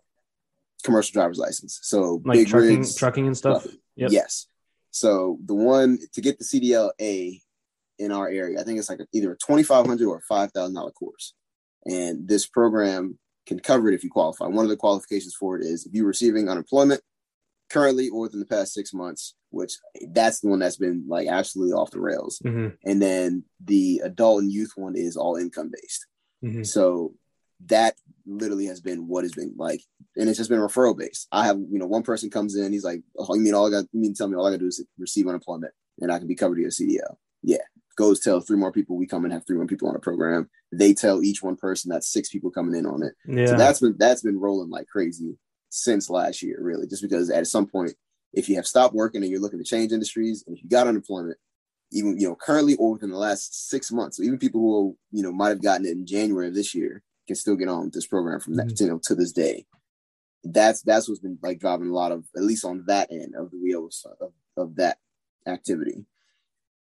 [0.83, 1.79] commercial driver's license.
[1.83, 3.66] So like big trucking, rigs, trucking and stuff.
[3.96, 4.12] Yep.
[4.12, 4.46] Yes.
[4.90, 7.40] So the one to get the CDL A
[8.00, 10.74] in our area, I think it's like either a twenty five hundred or five thousand
[10.74, 11.34] dollar course,
[11.84, 14.46] and this program can cover it if you qualify.
[14.46, 17.02] One of the qualifications for it is if you're receiving unemployment
[17.70, 19.74] currently or within the past six months, which
[20.08, 22.40] that's the one that's been like absolutely off the rails.
[22.44, 22.68] Mm-hmm.
[22.84, 26.06] And then the adult and youth one is all income based.
[26.44, 26.64] Mm-hmm.
[26.64, 27.14] So
[27.66, 27.94] that
[28.26, 29.82] literally has been what has been like,
[30.16, 31.28] and it's just been referral based.
[31.30, 33.70] I have, you know, one person comes in, he's like, oh, you mean all I
[33.70, 36.28] got, you mean tell me all I gotta do is receive unemployment and I can
[36.28, 37.16] be covered to a CDL.
[37.42, 37.58] Yeah.
[38.00, 40.48] Goes tell three more people we come and have three more people on a program.
[40.72, 43.12] They tell each one person that's six people coming in on it.
[43.26, 43.44] Yeah.
[43.44, 45.36] So that's been that's been rolling like crazy
[45.68, 47.92] since last year, really, just because at some point,
[48.32, 50.86] if you have stopped working and you're looking to change industries, and if you got
[50.86, 51.36] unemployment,
[51.92, 55.22] even you know currently or within the last six months, so even people who you
[55.22, 58.06] know might have gotten it in January of this year can still get on this
[58.06, 58.84] program from that mm-hmm.
[58.84, 59.66] you know to this day.
[60.42, 63.50] That's that's what's been like driving a lot of at least on that end of
[63.50, 64.96] the wheels of, of that
[65.46, 66.06] activity.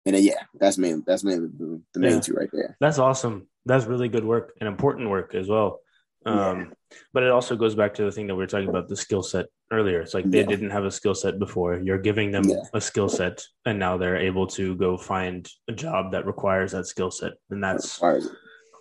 [0.06, 2.20] And then, yeah, that's mainly that's mainly the, the main yeah.
[2.20, 2.78] two right there.
[2.80, 3.48] That's awesome.
[3.65, 5.80] That's really good work and important work as well.
[6.26, 6.98] Um, yeah.
[7.13, 9.24] But it also goes back to the thing that we were talking about the skill
[9.24, 10.02] set earlier.
[10.02, 10.48] It's like they yeah.
[10.48, 11.80] didn't have a skill set before.
[11.80, 16.12] You're giving them a skill set, and now they're able to go find a job
[16.12, 17.34] that requires that skill set.
[17.50, 18.02] And that's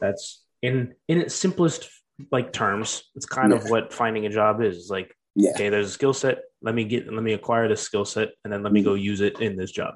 [0.00, 1.88] that's in in its simplest
[2.30, 3.04] like terms.
[3.14, 4.88] It's kind of what finding a job is.
[4.90, 6.38] like okay, there's a skill set.
[6.62, 8.90] Let me get let me acquire this skill set, and then let me mm-hmm.
[8.90, 9.94] go use it in this job.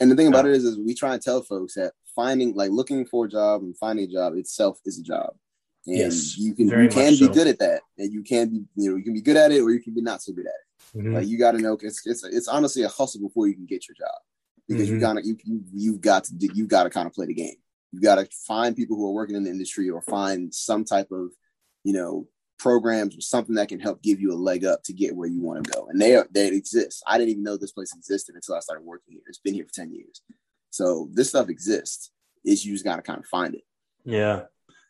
[0.00, 2.70] And the thing about it is, is we try and tell folks that finding like
[2.70, 5.34] looking for a job and finding a job itself is a job
[5.86, 7.28] and yes, you can you can be so.
[7.28, 9.60] good at that, and you can be you know you can be good at it,
[9.60, 10.98] or you can be not so good at it.
[10.98, 11.14] Mm-hmm.
[11.14, 13.86] Like you got to know it's it's it's honestly a hustle before you can get
[13.86, 14.14] your job
[14.66, 14.94] because mm-hmm.
[14.94, 17.56] you gotta you, you you've got to you've got to kind of play the game.
[17.92, 21.08] You got to find people who are working in the industry or find some type
[21.12, 21.30] of
[21.84, 22.26] you know
[22.64, 25.42] programs or something that can help give you a leg up to get where you
[25.42, 25.86] want to go.
[25.90, 27.04] And they are, they exist.
[27.06, 29.20] I didn't even know this place existed until I started working here.
[29.28, 30.22] It's been here for 10 years.
[30.70, 32.10] So this stuff exists.
[32.42, 33.64] It's you just got to kind of find it.
[34.06, 34.44] Yeah.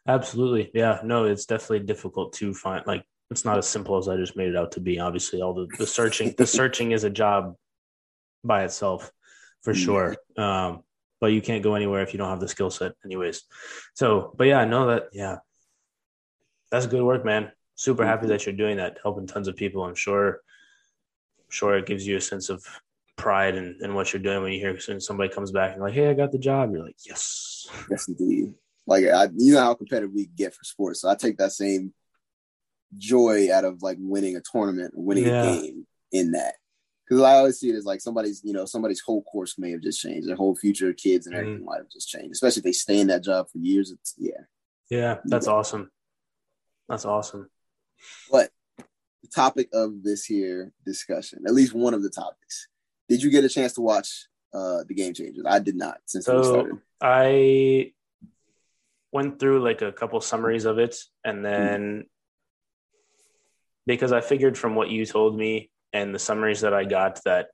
[0.06, 0.70] Absolutely.
[0.72, 1.00] Yeah.
[1.02, 2.86] No, it's definitely difficult to find.
[2.86, 5.00] Like, it's not as simple as I just made it out to be.
[5.00, 7.56] Obviously, all the, the searching, the searching is a job
[8.44, 9.10] by itself
[9.62, 9.82] for mm-hmm.
[9.82, 10.16] sure.
[10.38, 10.84] Um,
[11.20, 13.42] but you can't go anywhere if you don't have the skill set, anyways.
[13.94, 15.08] So, but yeah, I know that.
[15.12, 15.38] Yeah,
[16.70, 17.50] that's good work, man.
[17.76, 19.84] Super happy that you're doing that, helping tons of people.
[19.84, 20.40] I'm sure,
[21.38, 22.64] I'm sure it gives you a sense of
[23.16, 26.08] pride in, in what you're doing when you hear somebody comes back and like, hey,
[26.08, 26.72] I got the job.
[26.72, 28.54] You're like, yes, yes, indeed.
[28.86, 31.94] Like I, you know how competitive we get for sports, so I take that same
[32.96, 35.42] joy out of like winning a tournament, winning yeah.
[35.42, 36.54] a game in that.
[37.08, 39.82] Because I always see it as like somebody's, you know, somebody's whole course may have
[39.82, 40.26] just changed.
[40.26, 41.66] Their whole future of kids and everything mm.
[41.66, 42.32] might have just changed.
[42.32, 43.90] Especially if they stay in that job for years.
[43.90, 44.30] It's yeah.
[44.90, 45.52] Yeah, that's yeah.
[45.52, 45.90] awesome.
[46.88, 47.50] That's awesome.
[48.30, 52.68] But the topic of this here discussion, at least one of the topics,
[53.08, 55.44] did you get a chance to watch uh the game changers?
[55.48, 56.78] I did not since so started.
[57.00, 57.92] I
[59.12, 62.04] went through like a couple summaries of it and then mm
[63.86, 67.48] because I figured from what you told me and the summaries that I got that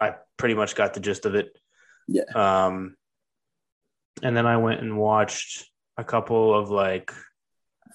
[0.00, 1.56] I pretty much got the gist of it.
[2.06, 2.22] Yeah.
[2.34, 2.96] Um,
[4.22, 7.12] and then I went and watched a couple of like,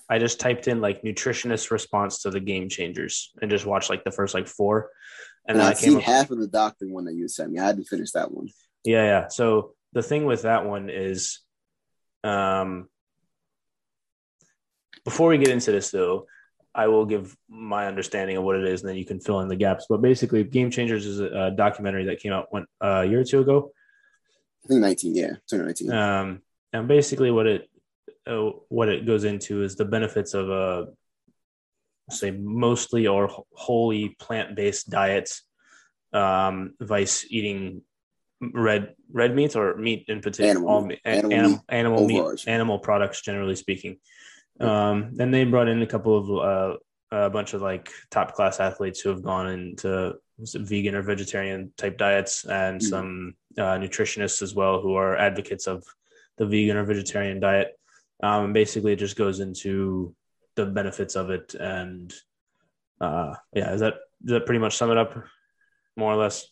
[0.09, 4.03] I just typed in like nutritionist response to the game changers and just watched like
[4.03, 4.91] the first like four.
[5.47, 7.51] And, and then I, I came up, half of the doctor one that you sent
[7.51, 7.59] me.
[7.59, 8.49] I had to finish that one.
[8.83, 9.27] Yeah, yeah.
[9.27, 11.39] So the thing with that one is,
[12.23, 12.89] um,
[15.05, 16.27] before we get into this though,
[16.75, 19.47] I will give my understanding of what it is, and then you can fill in
[19.47, 19.85] the gaps.
[19.87, 23.23] But basically, Game Changers is a, documentary that came out one, uh, a year or
[23.23, 23.71] two ago.
[24.65, 25.91] I think nineteen, yeah, 2019.
[25.91, 27.69] Um, and basically, what it
[28.27, 30.87] uh, what it goes into is the benefits of a
[32.09, 35.43] say mostly or wholly plant based diets,
[36.11, 37.81] um, vice eating
[38.53, 43.21] red red meat or meat in particular, animal, all, animal, animal, animal meat, animal products,
[43.21, 43.97] generally speaking.
[44.59, 46.77] Um, and they brought in a couple of uh,
[47.11, 51.97] a bunch of like top class athletes who have gone into vegan or vegetarian type
[51.97, 52.87] diets, and mm-hmm.
[52.87, 55.83] some uh, nutritionists as well who are advocates of
[56.37, 57.77] the vegan or vegetarian diet.
[58.21, 60.15] Um, basically, it just goes into
[60.55, 62.13] the benefits of it, and
[63.01, 65.15] uh, yeah, is that does that pretty much sum it up,
[65.95, 66.47] more or less?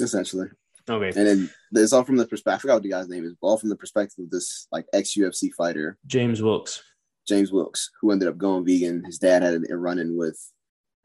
[0.00, 0.48] Essentially.
[0.88, 1.18] Okay.
[1.18, 2.58] And then it's all from the perspective.
[2.58, 3.34] I forgot what the guy's name is.
[3.40, 6.82] All from the perspective of this like ex UFC fighter, James Wilks.
[7.26, 9.02] James Wilks, who ended up going vegan.
[9.04, 10.38] His dad had a run-in with,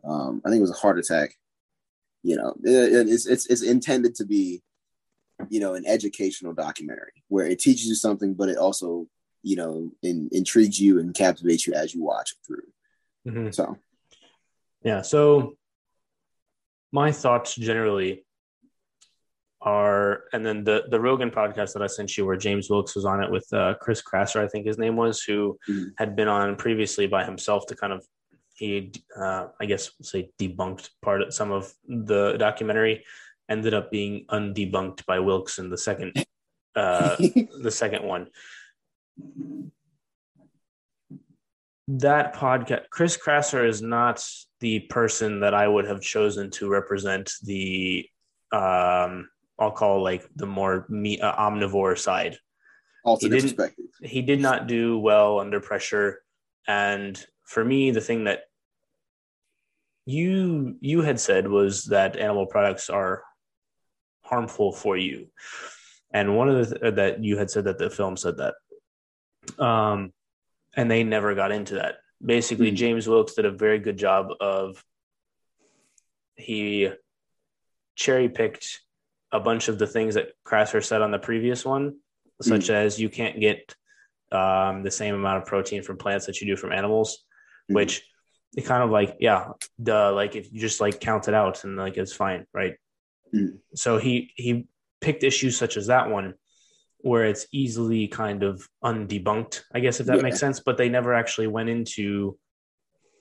[0.03, 1.33] um, I think it was a heart attack.
[2.23, 4.61] You know, it, it's it's it's intended to be,
[5.47, 9.07] you know, an educational documentary where it teaches you something, but it also,
[9.43, 12.67] you know, in, intrigues you and captivates you as you watch it through.
[13.27, 13.51] Mm-hmm.
[13.51, 13.77] So,
[14.83, 15.01] yeah.
[15.01, 15.55] So,
[16.91, 18.25] my thoughts generally
[19.61, 23.05] are and then the the Rogan podcast that I sent you where James Wilks was
[23.05, 25.89] on it with uh, Chris Kresser I think his name was who mm-hmm.
[25.97, 28.05] had been on previously by himself to kind of
[28.53, 33.03] he uh, I guess say debunked part of some of the documentary
[33.49, 36.25] ended up being undebunked by Wilks in the second
[36.75, 37.17] uh,
[37.61, 38.27] the second one
[41.89, 44.23] that podcast Chris Kresser is not
[44.59, 48.07] the person that I would have chosen to represent the
[48.51, 49.29] um
[49.59, 52.37] I'll call like the more meat, uh, omnivore side.
[53.03, 56.21] Alternate he didn't, He did not do well under pressure,
[56.67, 58.41] and for me, the thing that
[60.05, 63.23] you you had said was that animal products are
[64.21, 65.27] harmful for you,
[66.13, 68.55] and one of the that you had said that the film said that,
[69.57, 70.13] um,
[70.75, 71.95] and they never got into that.
[72.23, 72.75] Basically, mm-hmm.
[72.75, 74.83] James Wilks did a very good job of
[76.35, 76.89] he
[77.95, 78.81] cherry picked
[79.31, 81.97] a bunch of the things that Kresser said on the previous one,
[82.41, 82.73] such mm.
[82.73, 83.75] as you can't get
[84.31, 87.23] um, the same amount of protein from plants that you do from animals,
[87.69, 87.75] mm.
[87.75, 88.03] which
[88.55, 91.77] it kind of like, yeah, the like if you just like count it out and
[91.77, 92.75] like it's fine, right?
[93.33, 93.59] Mm.
[93.75, 94.67] So he he
[95.01, 96.33] picked issues such as that one
[97.01, 100.23] where it's easily kind of undebunked, I guess if that yeah.
[100.23, 102.37] makes sense, but they never actually went into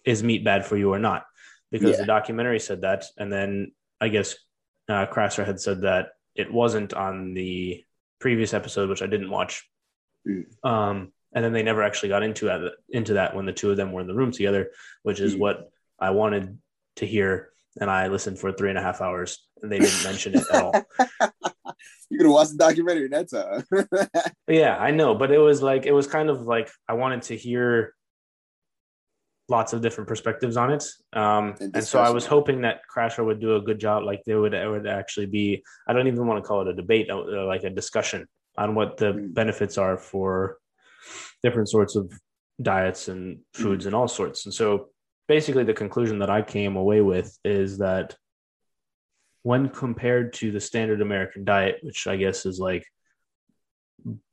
[0.04, 1.24] is meat bad for you or not
[1.70, 1.96] because yeah.
[1.98, 4.36] the documentary said that and then I guess
[4.88, 7.84] uh, Kresser had said that it wasn't on the
[8.20, 9.68] previous episode, which I didn't watch.
[10.26, 10.46] Mm.
[10.64, 13.76] Um, and then they never actually got into that, into that when the two of
[13.76, 14.70] them were in the room together,
[15.02, 15.40] which is mm.
[15.40, 16.58] what I wanted
[16.96, 17.50] to hear.
[17.80, 20.62] And I listened for three and a half hours, and they didn't mention it at
[20.62, 20.72] all.
[22.10, 24.28] you could have watched the documentary in that time.
[24.48, 27.36] yeah, I know, but it was like it was kind of like I wanted to
[27.36, 27.94] hear
[29.48, 30.84] lots of different perspectives on it.
[31.14, 34.04] Um, and, and so I was hoping that Kresser would do a good job.
[34.04, 36.74] Like there would, it would actually be, I don't even want to call it a
[36.74, 38.26] debate, uh, like a discussion
[38.58, 39.32] on what the mm.
[39.32, 40.58] benefits are for
[41.42, 42.12] different sorts of
[42.60, 43.86] diets and foods mm.
[43.88, 44.44] and all sorts.
[44.44, 44.88] And so
[45.28, 48.16] basically the conclusion that I came away with is that
[49.42, 52.84] when compared to the standard American diet, which I guess is like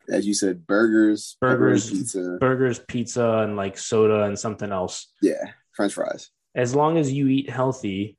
[0.08, 5.12] as you said, burgers, burgers, pizza, burgers, pizza, and like soda and something else.
[5.22, 6.30] Yeah, French fries.
[6.54, 8.18] As long as you eat healthy,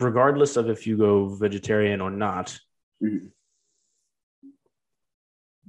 [0.00, 2.58] regardless of if you go vegetarian or not,
[3.02, 3.32] Mhm.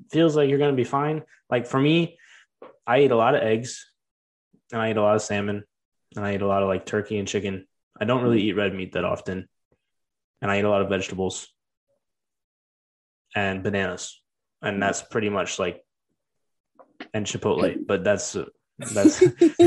[0.10, 1.24] feels like you're going to be fine.
[1.50, 2.18] Like for me,
[2.88, 3.92] I eat a lot of eggs
[4.72, 5.64] and I eat a lot of salmon
[6.16, 7.68] and I eat a lot of like turkey and chicken.
[8.00, 9.50] I don't really eat red meat that often.
[10.46, 11.48] And I eat a lot of vegetables
[13.36, 14.22] and bananas.
[14.62, 15.82] And that's pretty much like
[17.16, 18.38] and chipotle, but that's
[18.78, 19.24] that's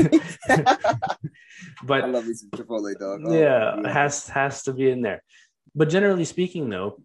[1.83, 3.19] but I love me some Chipotle dog.
[3.25, 5.21] Oh, yeah, has has to be in there.
[5.75, 7.01] But generally speaking, though,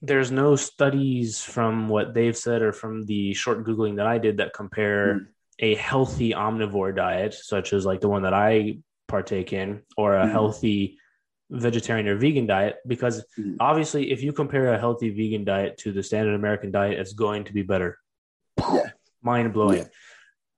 [0.00, 4.38] there's no studies from what they've said or from the short googling that I did
[4.38, 5.26] that compare Mm.
[5.58, 10.26] a healthy omnivore diet, such as like the one that I partake in, or a
[10.26, 10.30] Mhm.
[10.32, 10.96] healthy
[11.52, 12.76] vegetarian or vegan diet.
[12.86, 13.56] Because Mhm.
[13.60, 17.44] obviously, if you compare a healthy vegan diet to the standard American diet, it's going
[17.44, 17.98] to be better.
[18.58, 18.90] Yeah.
[19.22, 19.78] Mind blowing.
[19.78, 19.88] Yeah.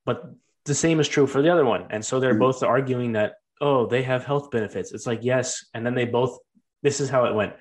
[0.06, 0.24] But
[0.64, 1.86] the same is true for the other one.
[1.90, 2.38] And so they're Mhm.
[2.46, 4.92] both arguing that, oh, they have health benefits.
[4.92, 5.66] It's like, yes.
[5.74, 6.38] And then they both,
[6.82, 7.54] this is how it went.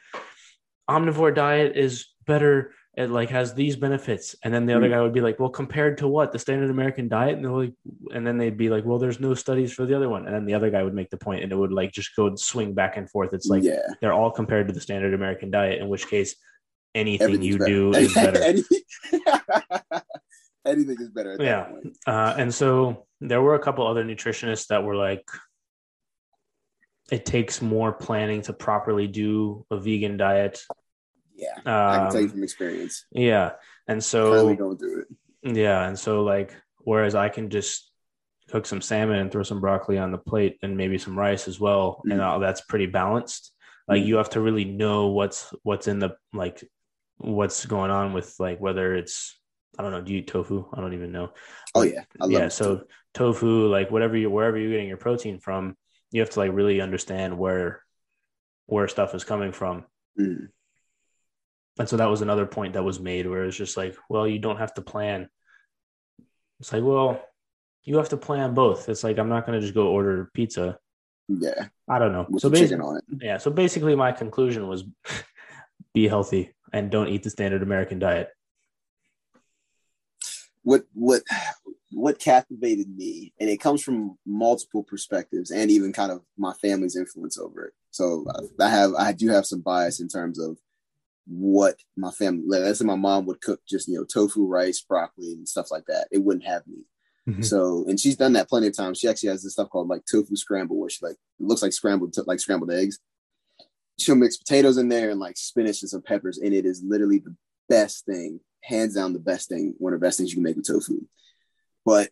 [0.89, 2.71] Omnivore diet is better.
[2.95, 4.35] It like has these benefits.
[4.43, 4.91] And then the other Mhm.
[4.91, 6.31] guy would be like, well, compared to what?
[6.31, 7.33] The standard American diet?
[7.35, 7.73] And they're like,
[8.13, 10.27] and then they'd be like, well, there's no studies for the other one.
[10.27, 12.35] And then the other guy would make the point and it would like just go
[12.35, 13.33] swing back and forth.
[13.33, 16.35] It's like yeah, they're all compared to the standard American diet, in which case
[16.93, 17.71] anything you better.
[17.71, 18.39] do is better.
[18.43, 18.81] Anything,
[20.65, 21.31] anything is better.
[21.33, 21.71] At that Yeah.
[22.05, 25.27] Uh, and so there were a couple other nutritionists that were like,
[27.11, 30.61] it takes more planning to properly do a vegan diet.
[31.43, 31.59] Yeah.
[31.65, 33.05] I can tell you Um, from experience.
[33.11, 33.51] yeah.
[33.87, 35.07] And so, going through it.
[35.55, 35.87] yeah.
[35.87, 37.91] And so, like, whereas I can just
[38.49, 41.59] cook some salmon and throw some broccoli on the plate and maybe some rice as
[41.59, 42.01] well.
[42.05, 42.25] And Mhm.
[42.25, 43.51] all that's pretty balanced.
[43.87, 44.07] Like, Mhm.
[44.07, 46.63] you have to really know what's, what's in the, like,
[47.17, 49.37] what's going on with, like, whether it's,
[49.77, 50.65] I don't know, do you eat tofu?
[50.73, 51.33] I don't even know.
[51.75, 55.39] Oh yeah, I love yeah so tofu like whatever you wherever you're getting your protein
[55.39, 55.75] from
[56.11, 57.83] you have to like really understand where
[58.67, 59.85] where stuff is coming from
[60.19, 60.49] Mhm.
[61.79, 64.39] And so that was another point that was made where it's just like well you
[64.39, 65.29] don't have to plan.
[66.59, 67.21] It's like well
[67.83, 68.89] you have to plan both.
[68.89, 70.77] It's like i'm not going to just go order pizza.
[71.27, 72.27] Yeah, i don't know.
[72.29, 73.03] With so basically on it.
[73.21, 73.37] yeah.
[73.37, 74.83] So basically my conclusion was
[75.93, 78.29] be healthy and don't eat the standard american diet.
[80.61, 81.23] What what
[81.91, 86.95] what captivated me and it comes from multiple perspectives and even kind of my family's
[86.95, 87.73] influence over it.
[87.89, 88.25] So
[88.59, 90.57] i have i do have some bias in terms of
[91.25, 94.81] what my family like let's say my mom would cook just you know tofu rice
[94.81, 96.07] broccoli and stuff like that.
[96.11, 96.85] It wouldn't have meat
[97.25, 97.45] Mhm.
[97.45, 98.97] so and she's done that plenty of times.
[98.99, 101.71] She actually has this stuff called like tofu scramble where she like it looks like
[101.71, 102.99] scrambled like scrambled eggs.
[103.97, 107.19] She'll mix potatoes in there and like spinach and some peppers and it is literally
[107.19, 107.35] the
[107.69, 110.57] best thing hands down the best thing one of the best things you can make
[110.57, 110.99] with tofu.
[111.85, 112.09] But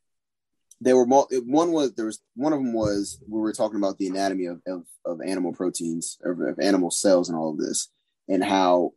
[0.79, 3.97] there were mul- one was there was one of them was we were talking about
[3.97, 7.89] the anatomy of, of, of animal proteins of, of animal cells and all of this
[8.31, 8.93] and how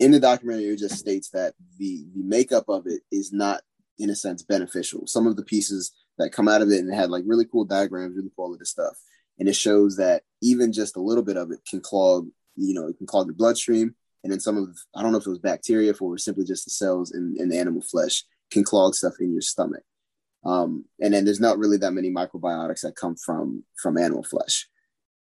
[0.00, 3.62] in the documentary it just states that the the makeup of it is not
[3.98, 5.06] in a sense beneficial.
[5.06, 7.64] Some of the pieces that come out of it and it had like really cool
[7.64, 8.98] diagrams really cool all of this stuff.
[9.38, 12.88] And it shows that even just a little bit of it can clog you know
[12.88, 13.94] it can clog the bloodstream.
[14.24, 16.70] And then some of i don't know if it was bacteria was simply just the
[16.70, 19.84] cells in, in the animal flesh can clog stuff in your stomach.
[20.44, 24.68] Um, and then there's not really that many microbiotics that come from from animal flesh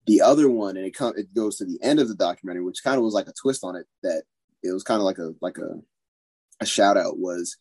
[0.08, 2.84] the other one and it, com- it goes to the end of the documentary which
[2.84, 4.24] kind of was like a twist on it that
[4.64, 5.80] it was kind of like a like a,
[6.62, 7.58] a shout out was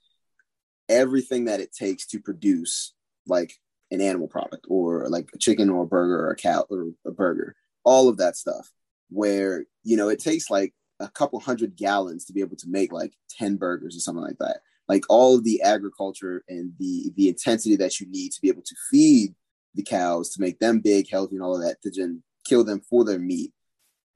[0.88, 2.94] everything that it takes to produce
[3.26, 3.52] like
[3.90, 7.10] an animal product or like a chicken or a burger or a cow or a
[7.10, 7.54] burger
[7.84, 8.70] all of that stuff
[9.10, 12.92] where you know it takes like a couple hundred gallons to be able to make
[12.92, 14.60] like 10 burgers or something like that.
[14.88, 18.62] Like all of the agriculture and the the intensity that you need to be able
[18.62, 19.34] to feed
[19.74, 22.80] the cows to make them big healthy and all of that to then kill them
[22.80, 23.52] for their meat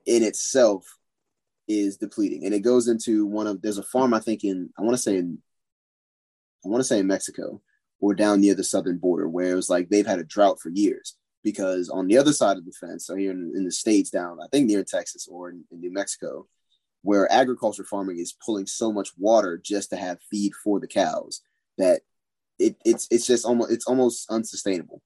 [0.07, 0.85] in itself
[1.69, 4.83] is depleting and it goes into one of there's a farm i think in i
[4.83, 5.39] want to say in
[6.65, 7.61] i want to say in mexico
[8.01, 10.71] or down near the southern border where it was like they've had a drought for
[10.71, 14.11] years because on the other side of the fence so here in, in the states
[14.11, 16.47] down i think near texas or in, in new mexico
[17.03, 21.43] where agriculture farming is pulling so much water just to have feed for the cows
[21.79, 22.03] that
[22.61, 25.03] it, it's it's just almost it's almost unsustainable.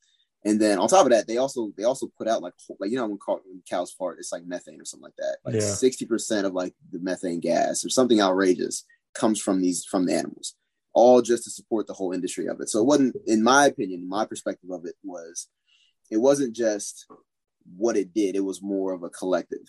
[0.47, 2.97] And then on top of that, they also they also put out like like you
[2.97, 5.39] know when, cow, when cows fart, it's like methane or something like that.
[5.45, 5.75] Like Yeah.
[5.75, 8.85] sixty percent of like the methane gas or something outrageous
[9.15, 10.55] comes from these from the animals,
[10.93, 12.69] all just to support the whole industry of it.
[12.69, 15.49] So it wasn't, in my opinion, my perspective of it was,
[16.11, 17.07] it wasn't just
[17.77, 19.67] what it did; it was more of a collective.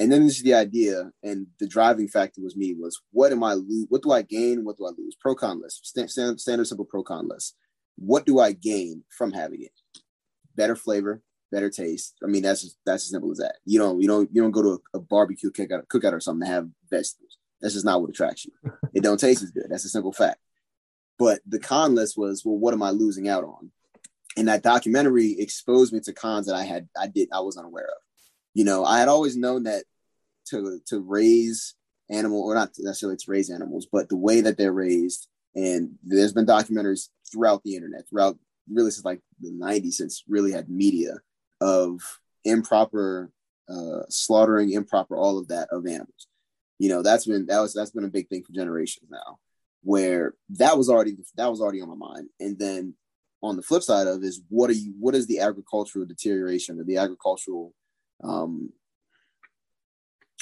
[0.00, 3.42] And then this is the idea, and the driving factor was me was what am
[3.44, 3.86] I lose?
[3.90, 4.64] What do I gain?
[4.64, 5.16] What do I lose?
[5.20, 7.56] Pro con list, stand, stand, standard simple pro con list.
[7.96, 9.72] What do I gain from having it?
[10.58, 12.16] Better flavor, better taste.
[12.22, 13.56] I mean, that's just, that's as simple as that.
[13.64, 16.46] You don't you don't you don't go to a, a barbecue cookout cookout or something
[16.46, 17.38] to have vegetables.
[17.60, 18.52] That's just not what attracts you.
[18.94, 19.66] It don't taste as good.
[19.68, 20.40] That's a simple fact.
[21.18, 23.70] But the con list was, well, what am I losing out on?
[24.36, 27.86] And that documentary exposed me to cons that I had I did I was unaware
[27.86, 28.02] of.
[28.54, 29.84] You know, I had always known that
[30.50, 31.74] to to raise
[32.10, 35.28] animal or not necessarily to raise animals, but the way that they're raised.
[35.54, 38.38] And there's been documentaries throughout the internet, throughout
[38.72, 41.14] really since like the 90s, since really had media
[41.60, 42.00] of
[42.44, 43.30] improper
[43.68, 46.26] uh, slaughtering, improper all of that of animals.
[46.78, 49.38] You know, that's been that was that's been a big thing for generations now,
[49.82, 52.28] where that was already that was already on my mind.
[52.40, 52.94] And then
[53.42, 56.84] on the flip side of is what are you what is the agricultural deterioration or
[56.84, 57.74] the agricultural
[58.24, 58.70] um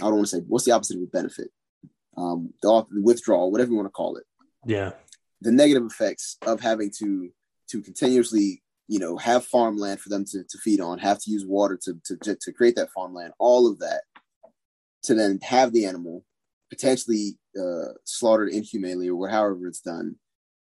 [0.01, 1.49] I don't want to say what's the opposite of a benefit?
[2.17, 4.25] Um the withdrawal, whatever you want to call it.
[4.65, 4.93] Yeah.
[5.41, 7.31] The negative effects of having to
[7.69, 11.45] to continuously you know have farmland for them to, to feed on have to use
[11.45, 14.03] water to, to to create that farmland all of that
[15.03, 16.25] to then have the animal
[16.71, 20.17] potentially uh, slaughtered inhumanely or however it's done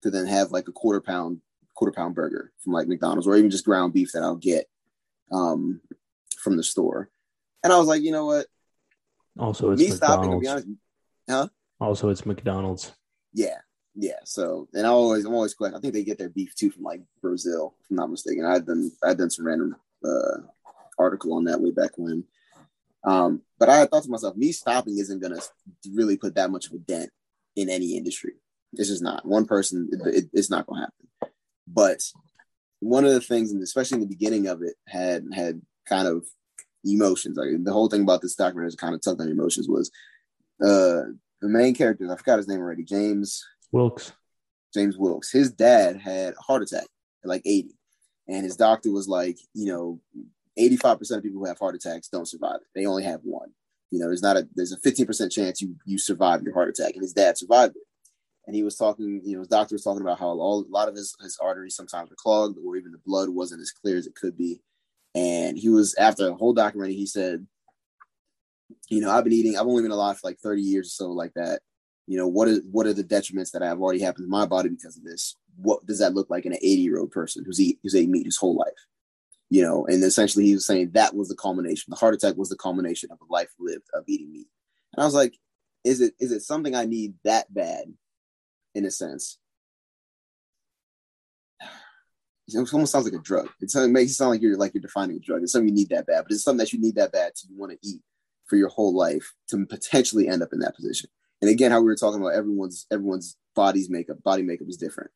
[0.02, 1.40] to then have like a quarter pound
[1.76, 4.68] quarter pound burger from like mcdonald's or even just ground beef that i'll get
[5.32, 5.80] um,
[6.38, 7.10] from the store.
[7.64, 8.48] And i was like you know what?
[9.40, 9.98] Also it's me McDonald's.
[9.98, 10.68] stopping to be honest
[11.30, 11.48] huh?
[11.80, 12.92] Also it's mcdonald's.
[13.34, 13.60] Yeah
[13.96, 15.74] yeah, so and I always I'm always quick.
[15.74, 18.46] I think they get their beef too from like Brazil, if I'm not mistaken.
[18.46, 19.76] I had done I had done some random
[20.06, 20.38] uh,
[20.98, 22.24] article on that way back when.
[23.04, 25.42] Um, but I thought to myself, me stopping isn't gonna
[25.94, 27.10] really put that much of a dent
[27.56, 28.34] in any industry.
[28.74, 29.90] This is not one person.
[29.92, 31.32] It, it, it's not gonna happen.
[31.68, 32.02] But
[32.80, 36.26] one of the things, and especially in the beginning of it, had had kind of
[36.86, 37.38] emotions.
[37.38, 39.68] Like the whole thing about this documentary is kind of tugged on emotions.
[39.68, 39.92] Was
[40.62, 41.12] uh,
[41.42, 42.10] the main character?
[42.12, 42.84] I forgot his name already.
[42.84, 44.14] James Wilks.
[44.74, 45.32] James Wilks.
[45.32, 46.86] His dad had a heart attack
[47.24, 47.76] at like 80.
[48.28, 50.00] And his doctor was like, you know,
[50.58, 52.68] 85% of people who have heart attacks don't survive it.
[52.76, 53.50] They only have one.
[53.90, 56.94] You know, there's not a there's a 15% chance you you survive your heart attack.
[56.94, 57.84] And his dad survived it.
[58.48, 60.88] And he was talking, you know, his doctor was talking about how all, a lot
[60.88, 64.08] of his, his arteries sometimes were clogged or even the blood wasn't as clear as
[64.08, 64.62] it could be.
[65.14, 67.46] And he was after a whole documentary, he said,
[68.90, 71.12] you know, I've been eating, I've only been alive for like 30 years or so
[71.12, 71.62] like that
[72.12, 74.68] you know what is what are the detriments that have already happened to my body
[74.68, 75.38] because of this?
[75.56, 78.10] What does that look like in an 80 year old person who's eat who's ate
[78.10, 78.86] meat his whole life?
[79.50, 82.50] You know and essentially he was saying that was the culmination the heart attack was
[82.50, 84.48] the culmination of a life lived of eating meat.
[84.94, 85.38] And i was like
[85.86, 87.86] is it is it something i need that bad
[88.76, 89.38] in a sense?
[92.54, 93.48] It almost sounds like a drug.
[93.62, 95.42] It makes it sound like you're like you're defining a drug.
[95.42, 97.48] It's something you need that bad but it's something that you need that bad to
[97.48, 98.02] you want to eat
[98.48, 101.10] for your whole life to potentially end up in that position
[101.42, 105.12] and again, how we were talking about everyone's everyone's body's makeup, body makeup is different.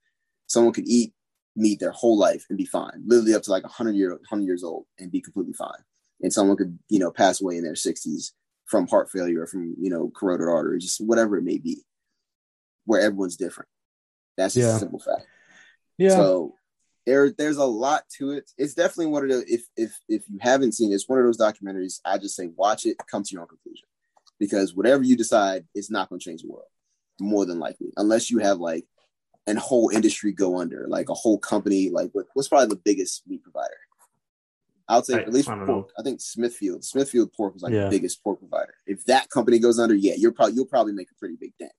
[0.48, 1.14] Someone could eat
[1.56, 4.64] meat their whole life and be fine, literally up to like 100 year 100 years
[4.64, 5.84] old and be completely fine.
[6.22, 8.32] And someone could, you know, pass away in their 60s
[8.66, 11.84] from heart failure or from, you know, corroded artery, just whatever it may be,
[12.86, 13.70] where everyone's different.
[14.38, 14.76] That's just yeah.
[14.76, 15.28] a simple fact.
[15.98, 16.10] Yeah.
[16.10, 16.56] So
[17.06, 18.50] there, there's a lot to it.
[18.58, 21.26] It's definitely one of the if if if you haven't seen it, it's one of
[21.26, 22.00] those documentaries.
[22.04, 23.88] I just say watch it, come to your own conclusion
[24.40, 26.68] because whatever you decide is not going to change the world
[27.20, 28.86] more than likely unless you have like
[29.48, 33.24] an whole industry go under like a whole company like what, what's probably the biggest
[33.28, 33.78] meat provider
[34.88, 35.92] I would say I, at least I pork.
[35.98, 36.84] I think Smithfield.
[36.84, 37.86] Smithfield pork was like yeah.
[37.86, 38.76] the biggest pork provider.
[38.86, 41.72] If that company goes under, yeah, you're probably you'll probably make a pretty big dent.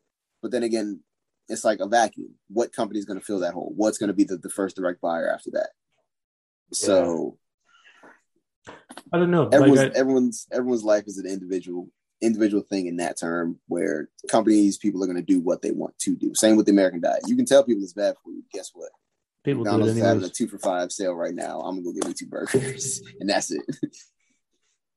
[0.42, 1.00] But then again,
[1.48, 2.34] it's like a vacuum.
[2.48, 3.72] What company is going to fill that hole?
[3.76, 5.70] What's going to be the, the first direct buyer after that?
[6.72, 7.38] So
[8.66, 8.74] yeah.
[9.12, 9.48] I don't know.
[9.48, 11.88] Everyone's like I, everyone's everyone's life is an individual
[12.22, 15.98] individual thing in that term where companies, people are going to do what they want
[16.00, 16.34] to do.
[16.34, 17.22] Same with the American diet.
[17.26, 18.42] You can tell people it's bad for you.
[18.52, 18.90] Guess what?
[19.44, 21.60] People McDonald's is having a two for five sale right now.
[21.60, 23.64] I'm gonna go get me two burgers, and that's it.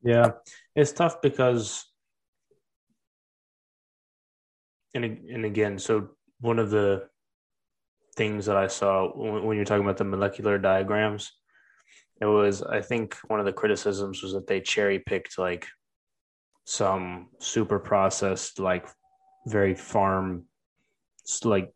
[0.02, 0.30] yeah,
[0.74, 1.86] it's tough because,
[4.92, 6.08] and and again, so
[6.40, 7.08] one of the
[8.16, 11.30] things that I saw when, when you're talking about the molecular diagrams,
[12.20, 15.68] it was I think one of the criticisms was that they cherry picked like
[16.64, 18.86] some super processed, like
[19.46, 20.44] very farm,
[21.44, 21.72] like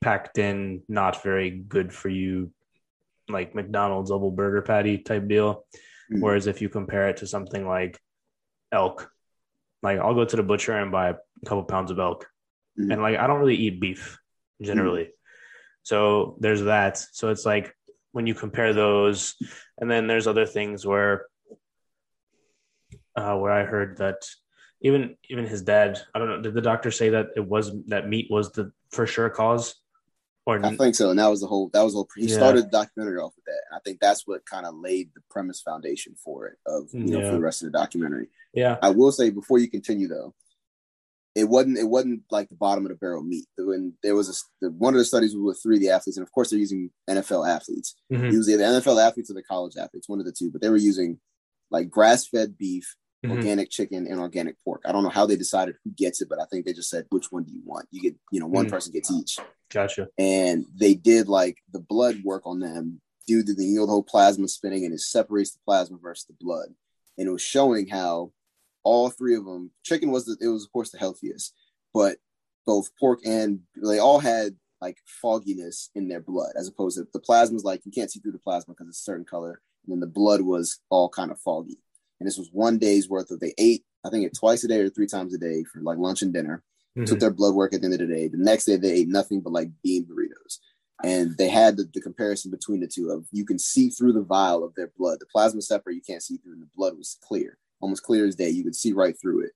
[0.00, 2.52] packed in, not very good for you,
[3.28, 5.64] like McDonald's double burger patty type deal.
[6.12, 6.20] Mm-hmm.
[6.20, 7.98] Whereas if you compare it to something like
[8.72, 9.10] elk,
[9.82, 12.26] like I'll go to the butcher and buy a couple pounds of elk.
[12.78, 12.92] Mm-hmm.
[12.92, 14.18] And like I don't really eat beef
[14.62, 15.04] generally.
[15.04, 15.10] Mm-hmm.
[15.82, 16.98] So there's that.
[17.12, 17.74] So it's like
[18.12, 19.34] when you compare those,
[19.78, 21.26] and then there's other things where
[23.16, 24.26] uh, where I heard that
[24.82, 28.08] even even his dad, I don't know, did the doctor say that it was that
[28.08, 29.74] meat was the for sure cause?
[30.48, 31.10] Or I think so.
[31.10, 32.36] And that was the whole that was the whole he Yeah.
[32.36, 33.60] started the documentary off with that.
[33.70, 37.00] And I think that's what kind of laid the premise foundation for it of you
[37.04, 38.28] know for the rest of the documentary.
[38.54, 40.34] yeah, I will say before you continue though,
[41.34, 43.46] it wasn't it wasn't like the bottom of the barrel meat.
[43.58, 44.34] When there was a
[44.66, 46.58] the, one of the studies was with three of the athletes, and of course they're
[46.60, 47.96] using NFL athletes.
[48.12, 48.32] Mhm.
[48.32, 50.50] It was either NFL athletes or the college athletes, one of the two.
[50.52, 51.18] But they were using
[51.70, 52.94] like grass fed beef,
[53.24, 53.30] Mhm.
[53.30, 54.82] organic chicken, and organic pork.
[54.84, 57.06] I don't know how they decided who gets it, but I think they just said
[57.10, 57.88] which one do you want.
[57.90, 58.70] You get you know one Mm.
[58.70, 59.38] person gets each
[59.70, 60.08] gotcha.
[60.18, 63.92] and they did like the blood work on them due to the you know the
[63.92, 66.68] whole plasma spinning and it separates the plasma versus the blood
[67.18, 68.32] and it was showing how
[68.84, 71.52] all three of them chicken was the, it was of course the healthiest
[71.92, 72.18] but
[72.66, 77.18] both pork and they all had like fogginess in their blood as opposed to the
[77.18, 80.00] plasma's like you can't see through the plasma because it's a certain color and then
[80.00, 81.78] the blood was all kind of foggy
[82.20, 84.80] and this was one day's worth of they ate i think it twice a day
[84.80, 86.62] or three times a day for like lunch and dinner
[87.04, 87.20] took Mhm.
[87.20, 88.26] their blood work at the end of the day.
[88.26, 90.60] The next day they ate nothing but like bean burritos.
[91.04, 94.22] And they had the, the comparison between the two of you can see through the
[94.22, 95.20] vial of their blood.
[95.20, 98.34] The plasma separate you can't see through, and the blood was clear, almost clear as
[98.34, 98.48] day.
[98.48, 99.52] You could see right through it,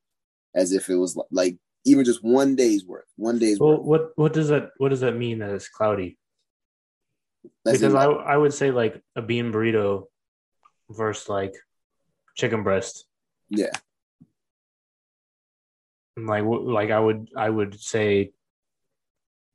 [0.54, 1.56] as if it was li- like
[1.86, 3.08] even just one day's worth.
[3.16, 3.86] One day's Well, worth.
[3.86, 6.18] what what does that what does that mean that it's cloudy?
[7.64, 7.94] That's because.
[7.94, 10.08] I I would say like a bean burrito
[10.90, 11.54] versus like
[12.40, 13.04] chicken breast.
[13.50, 13.70] yeah,
[16.16, 18.32] Like like I would I would say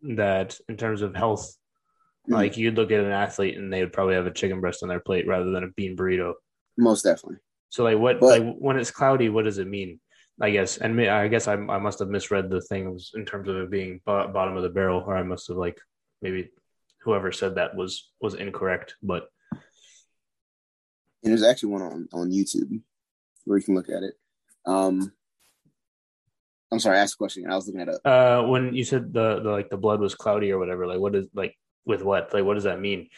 [0.02, 1.56] that in terms of health,
[2.28, 2.34] Mhm.
[2.34, 4.90] like you'd look at an athlete and they would probably have a chicken breast on
[4.90, 6.34] their plate rather than a bean burrito.
[6.78, 7.38] most definitely.
[7.70, 10.00] So like what But- like when it's cloudy, what does it mean?
[10.42, 13.56] I guess and I guess I, I must have misread the things in terms of
[13.56, 15.80] it being bottom of the barrel, or I must have like
[16.22, 16.52] maybe
[17.04, 18.96] whoever said that was was incorrect.
[19.02, 19.30] But
[21.26, 22.82] And there's actually one on on YouTube
[23.46, 24.14] where you can look at it.
[24.66, 25.12] Um,
[26.72, 27.50] I'm sorry, I asked a question.
[27.50, 28.06] I was looking at it.
[28.06, 31.16] uh, when you said the, the like the blood was cloudy or whatever, like what
[31.16, 33.10] is like with what like what does that mean?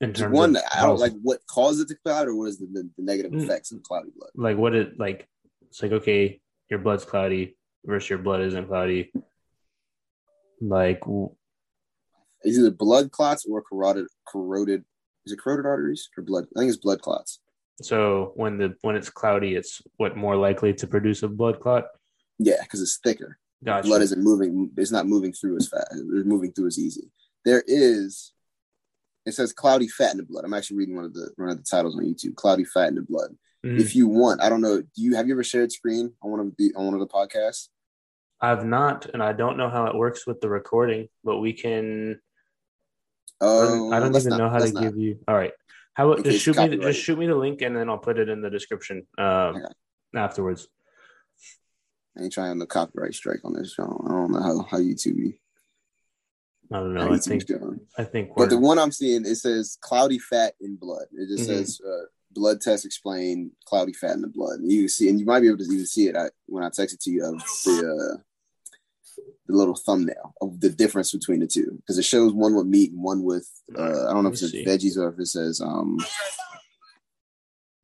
[0.00, 2.58] In terms one, of I don't like what caused it to cloud, or what is
[2.58, 3.42] the, the, the negative Mm.
[3.44, 4.30] effects of cloudy blood.
[4.34, 5.28] like what it like
[5.68, 9.12] it's like okay your blood's cloudy versus your blood isn't cloudy
[10.60, 11.02] like
[12.42, 14.84] It's either blood clots or corroded corroded.
[15.28, 16.46] Is it corroded arteries or blood?
[16.56, 17.40] I think it's blood clots.
[17.82, 21.84] so when the when it's cloudy it's what more likely to produce a blood clot
[22.38, 23.38] Yeah, because it's thicker.
[23.62, 24.70] gotcha Blood isn't moving.
[24.78, 25.92] It's not moving through as fast.
[25.92, 27.10] It's moving through as easy.
[27.44, 28.32] There is.
[29.26, 30.44] It says cloudy fat in the blood.
[30.46, 32.34] I'm actually reading one of the one of the titles on YouTube.
[32.36, 33.30] Cloudy fat in the blood.
[33.66, 33.78] Mhm.
[33.84, 34.80] If you want, I don't know.
[34.80, 37.06] Do you have you ever shared screen on one of the on one of the
[37.18, 37.68] podcasts?
[38.40, 42.20] i've not and i don't know how it works with the recording but we can
[43.40, 44.82] Oh, I don't even not- know how to not.
[44.82, 45.52] give you all right
[45.94, 48.18] how about just shoot me the, just shoot me the link and then i'll put
[48.18, 49.64] it in the description um Okay.
[50.14, 50.68] afterwards
[52.16, 53.76] I ain't trying the copyright strike on this.
[53.78, 55.38] I don't, I don't know how how YouTube.
[56.72, 57.80] i don't how know i think going.
[57.96, 61.06] i think But the one I'm seeing, it says cloudy fat in blood.
[61.12, 61.52] It just Mhm.
[61.52, 64.58] says uh, blood test explain cloudy fat in the blood.
[64.60, 66.70] And you see, and you might be able to even see it I, when I
[66.70, 67.34] text it to you of
[67.64, 68.22] the uh,
[69.46, 72.92] the little thumbnail of the difference between the two because it shows one with meat
[72.92, 74.64] and one with uh, I don't know if it says see.
[74.64, 75.98] veggies or if it says um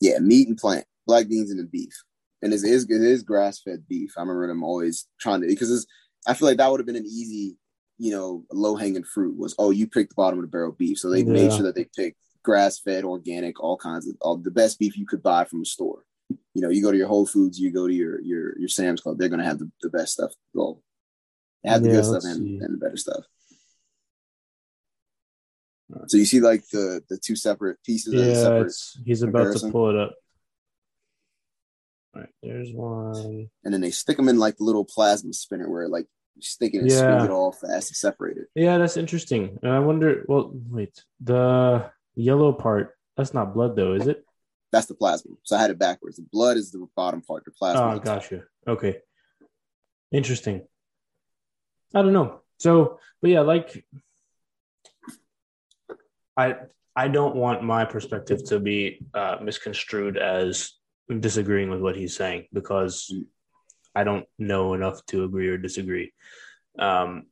[0.01, 1.95] yeah meat and plant black beans and then beef.
[2.43, 4.13] And it is it is grass fed beef.
[4.17, 5.87] I remember them always trying to because it's,
[6.27, 7.57] I feel like that would have been an easy
[7.99, 10.99] you know, low hanging fruit was, oh, you picked the bottom of the barrel beef.
[10.99, 14.51] So they made sure that they picked grass fed, organic, all kinds of all the
[14.51, 16.05] best beef you could buy from a store.
[16.29, 19.01] You know, you go to your Whole Foods, you go to your your your Sam's
[19.01, 20.33] Club, they're gonna have the, the best stuff.
[20.53, 20.81] Well,
[21.65, 23.25] have the Yeah, good stuff and, and the better stuff.
[26.07, 28.73] So you see like the the two separate pieces yeah separate
[29.05, 30.15] he's about to pull it up
[32.15, 35.71] all right there's one and then they stick them in like the little plasma spinner
[35.71, 36.07] where like
[36.37, 36.97] you stick it and Yeah.
[36.97, 38.49] spin it all fast and separate it.
[38.57, 39.59] Yeah, that's interesting.
[39.63, 40.25] And I wonder.
[40.27, 42.97] Well, wait, the yellow part.
[43.17, 44.25] That's not blood, though, is it?
[44.73, 45.37] That's the plasma.
[45.45, 46.17] So I had it backwards.
[46.17, 47.95] The blood is the bottom part, the plasma.
[47.95, 48.43] Oh, gotcha.
[48.67, 48.97] Okay,
[50.11, 50.67] interesting.
[51.95, 52.41] I don't know.
[52.59, 53.85] So, but yeah, like,
[56.37, 56.57] I
[56.97, 60.73] I don't want my perspective to be uh, misconstrued as
[61.21, 63.13] disagreeing with what he's saying because.
[63.95, 66.13] I don't know enough to agree or disagree.
[66.79, 67.27] Um,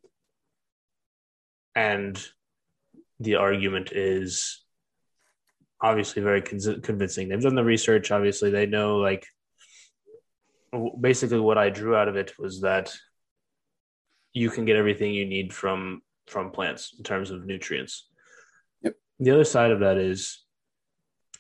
[1.75, 2.17] and
[3.19, 4.63] the argument is
[5.81, 7.29] obviously very con- convincing.
[7.29, 8.11] They've done the research.
[8.11, 9.27] Obviously, they know like
[11.01, 12.95] basically what I drew out of it was that
[14.33, 18.09] you can get everything you need from from plants in terms of nutrients.
[18.83, 18.95] Yep.
[19.21, 20.43] The other side of that is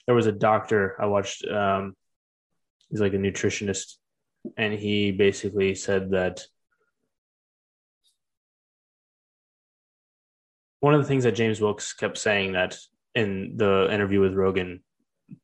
[0.06, 1.46] there was a doctor I watched.
[1.46, 1.94] Um,
[2.90, 3.96] he's like a nutritionist,
[4.56, 6.42] and he basically said that
[10.80, 12.76] one of the things that James Wilks kept saying that
[13.14, 14.82] in the interview with Rogan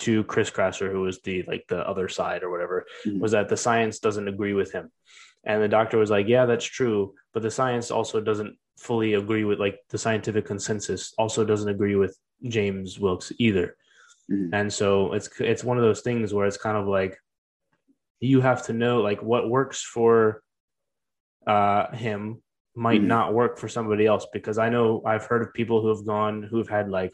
[0.00, 3.20] to Chris Kresser, who was the like the other side or whatever, Mhm.
[3.20, 4.90] was that the science doesn't agree with him.
[5.48, 7.14] And the doctor was like, Yeah, that's true.
[7.32, 11.96] But the science also doesn't fully agree with like the scientific consensus also doesn't agree
[11.96, 13.76] with James Wilks either.
[14.30, 14.50] Mhm.
[14.52, 17.18] And so it's it's one of those things where it's kind of like
[18.20, 20.42] you have to know like what works for
[21.46, 22.42] uh him
[22.74, 23.06] might Mhm.
[23.06, 26.42] not work for somebody else because I know I've heard of people who have gone
[26.42, 27.12] who've had like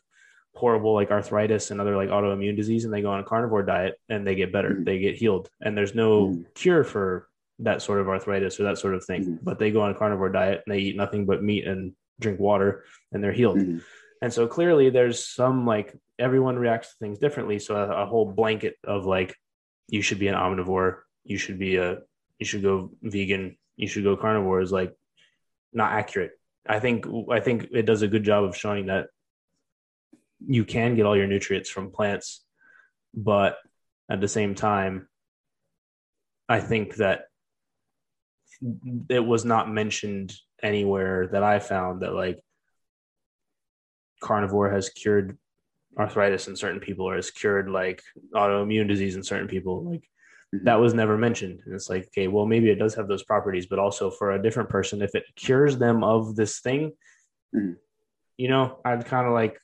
[0.55, 3.95] horrible like arthritis and other like autoimmune disease and they go on a carnivore diet
[4.09, 4.85] and they get better Mhm.
[4.85, 6.55] they get healed and there's no Mhm.
[6.55, 7.29] cure for
[7.61, 9.39] that sort of arthritis or that sort of thing Mhm.
[9.43, 12.41] but they go on a carnivore diet and they eat nothing but meat and drink
[12.41, 13.83] water and they're healed Mhm.
[14.23, 18.31] and so clearly there's some like everyone reacts to things differently so a, a whole
[18.33, 19.37] blanket of like
[19.89, 21.99] you should be an omnivore you should be a
[22.39, 24.93] you should go vegan you should go carnivore is like
[25.73, 26.33] not accurate
[26.67, 29.09] i think i think it does a good job of showing that
[30.47, 32.45] you can get all your nutrients from plants
[33.15, 33.59] but
[34.09, 35.09] at the same time
[36.49, 37.27] i think that
[39.09, 42.39] it was not mentioned anywhere that i found that like
[44.21, 45.37] carnivore has cured
[45.99, 48.03] arthritis in certain people or has cured like
[48.35, 50.03] autoimmune disease in certain people like
[50.53, 50.65] Mhm.
[50.65, 53.67] that was never mentioned and it's like okay well maybe it does have those properties
[53.67, 56.93] but also for a different person if it cures them of this thing
[57.55, 57.77] Mhm.
[58.37, 59.59] you know i'd kind of like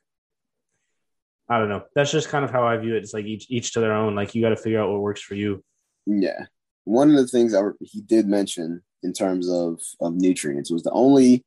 [1.49, 3.73] i don't know that's just kind of how i view it it's like each each
[3.73, 5.63] to their own like you got to figure out what works for you
[6.07, 6.47] Yeah.
[6.85, 10.91] One of the things I, he did mention in terms of, of nutrients was the
[10.93, 11.45] only,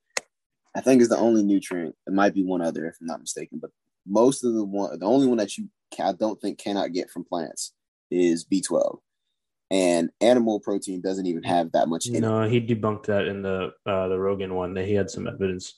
[0.76, 1.96] I think is the only nutrient.
[2.08, 3.72] It might be one other if I'm not mistaken, but
[4.08, 5.70] most of the one, the only one that you
[6.02, 7.74] I don't think cannot get from plants
[8.10, 9.00] is B12.
[9.72, 12.22] And animal protein doesn't even have that much in it.
[12.22, 15.74] no he debunked that in the uh the rogan one that he had some evidence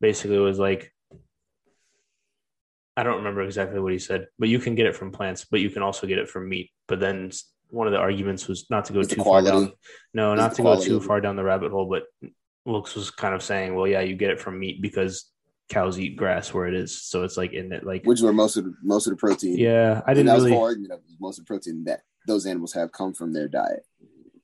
[0.00, 0.92] basically was like
[2.96, 5.58] i don't remember exactly what he said but you can get it from plants but
[5.58, 7.32] you can also get it from meat but then
[7.70, 9.72] one of the arguments was not to go too far down
[10.14, 12.04] no Is not to go too far down the rabbit hole but
[12.64, 15.30] Wilks was kind of saying well yeah you get it from meat because
[15.68, 18.32] cows eat grass where it is so it's like in it like Which is where
[18.32, 19.56] most of the, most of the protein.
[19.56, 22.44] yeah i didn't that was really the argument of most of the protein that those
[22.46, 23.84] animals have come from their diet.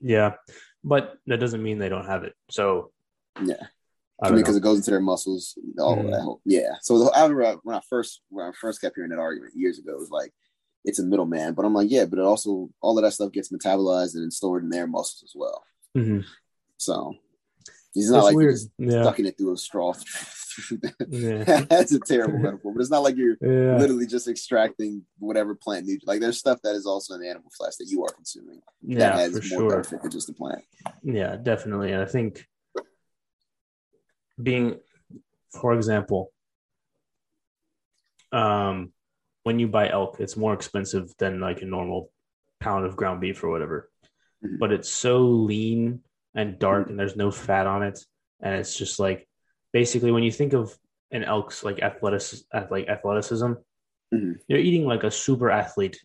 [0.01, 0.35] yeah
[0.85, 2.91] but that doesn't mean they don't have it so
[3.45, 3.67] Yeah.
[4.23, 5.59] I mean, because it goes into their muscles.
[5.79, 6.23] all of that.
[6.23, 6.77] Whole, yeah.
[6.81, 9.79] So the, I remember when I first when I first kept hearing that argument years
[9.79, 10.33] ago, it was like
[10.87, 11.53] it's a middleman.
[11.53, 14.63] But I'm like, yeah, but it also all of that stuff gets metabolized and stored
[14.63, 15.63] in their muscles as well.
[15.95, 16.25] Mhm.
[16.79, 17.15] So
[17.95, 19.93] it's not It's like you're weird just yeah sucking it through a straw.
[21.09, 25.55] yeah That's a terrible metaphor, but it's not like you're yeah literally just extracting whatever
[25.55, 26.07] plant nutrient.
[26.07, 28.99] Like there's stuff that is also in the animal flesh that you are consuming that
[28.99, 30.63] yeah has for more sure benefit than just the plant.
[31.03, 31.93] Yeah, definitely.
[31.93, 32.47] And I think
[34.41, 34.79] being,
[35.61, 36.31] for example,
[38.33, 38.93] um,
[39.47, 42.11] when you buy elk, it's more expensive than like a normal
[42.59, 43.89] pound of ground beef or whatever.
[44.45, 44.59] Mhm.
[44.59, 46.03] But it's so lean
[46.35, 48.05] and dark, and there's no fat on it,
[48.41, 49.29] and it's just like
[49.73, 50.77] basically when you think of
[51.13, 52.23] an elk's like athletic,
[52.73, 53.53] like athleticism,
[54.13, 54.35] Mhm.
[54.49, 55.97] you're eating like a super athlete.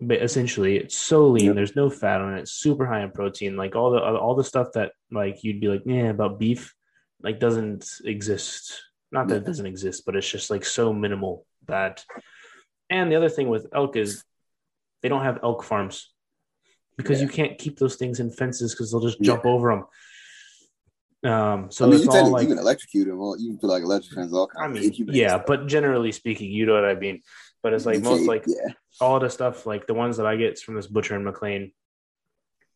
[0.00, 1.46] But essentially, it's so lean.
[1.50, 1.54] Yep.
[1.54, 2.48] There's no fat on it.
[2.48, 3.56] Super high in protein.
[3.56, 6.74] Like all the all the stuff that like you'd be like, yeah, about beef,
[7.22, 8.82] like doesn't exist.
[9.12, 12.04] Not that it doesn't exist, but it's just like so minimal that.
[12.92, 14.22] And the other thing with elk is
[15.00, 16.12] they don't have elk farms
[16.98, 17.26] because Yeah.
[17.26, 19.32] you can't keep those things in fences because they'll just Yeah.
[19.32, 19.84] jump over them.
[21.24, 23.18] Um, so I mean, you, all like you can electrocute them.
[23.18, 25.46] Well, you can put like electric fans, all I kinds of mean, inhumane yeah, stuff.
[25.46, 27.22] but generally speaking, you know what I mean.
[27.62, 30.36] But it's like You most like yeah, all the stuff like the ones that I
[30.36, 31.72] get is from this butcher in McLean,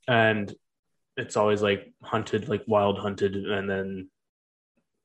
[0.08, 0.54] and
[1.16, 4.08] it's always like hunted, like wild hunted, and then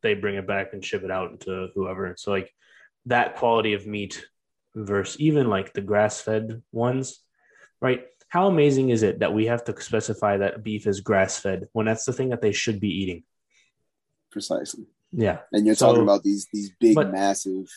[0.04, 2.14] they bring it back and ship it out to whoever.
[2.18, 2.54] So like
[3.08, 4.24] that quality of meat
[4.76, 7.20] versus even like the grass fed ones,
[7.82, 8.06] right?
[8.30, 11.86] How amazing is it that we have to specify that beef is grass fed when
[11.86, 13.24] that's the thing that they should be eating?
[14.32, 14.86] precisely.
[15.12, 15.40] Yeah.
[15.52, 17.68] And you're So- talking about these these big, but- massive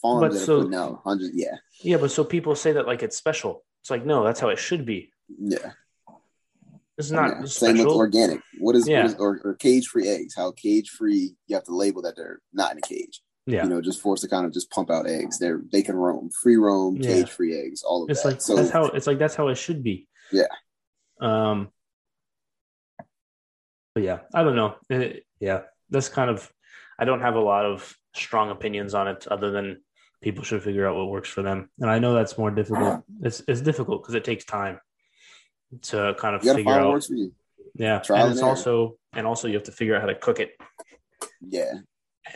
[0.00, 1.32] farms but that so- are putting out hundreds.
[1.34, 3.64] Yeah, Yeah, but so people say that like it's special.
[3.80, 5.10] It's like, no, that's how it should be.
[5.28, 5.72] yeah.
[6.96, 7.44] It's not yeah.
[7.46, 8.40] Same with organic.
[8.60, 9.02] What is, Yeah.
[9.02, 10.34] what is or, or cage free eggs?
[10.36, 11.36] How cage free?
[11.48, 13.22] You have to label that they're not in a cage.
[13.48, 13.64] Yeah.
[13.64, 15.38] You know, just forced to kind of just pump out eggs.
[15.38, 17.08] They're they can roam, free roam, Yeah.
[17.14, 18.28] cage free eggs, all of it's that.
[18.28, 20.06] like so that's how it's like that's how it should be.
[20.30, 20.46] Yeah.
[21.20, 21.68] Um
[23.94, 24.76] but yeah, I don't know.
[24.90, 26.52] It- yeah, that's kind of
[26.98, 29.82] I don't have a lot of strong opinions on it other than
[30.20, 31.70] people should figure out what works for them.
[31.78, 33.02] And I know that's more difficult.
[33.22, 34.78] It's it's difficult because it takes time
[35.90, 36.90] to kind of figure out.
[36.90, 37.32] works for you.
[37.74, 37.98] Yeah.
[38.00, 38.56] trial and it's and error.
[38.56, 40.50] also and also you have to figure out how to cook it.
[41.40, 41.72] Yeah,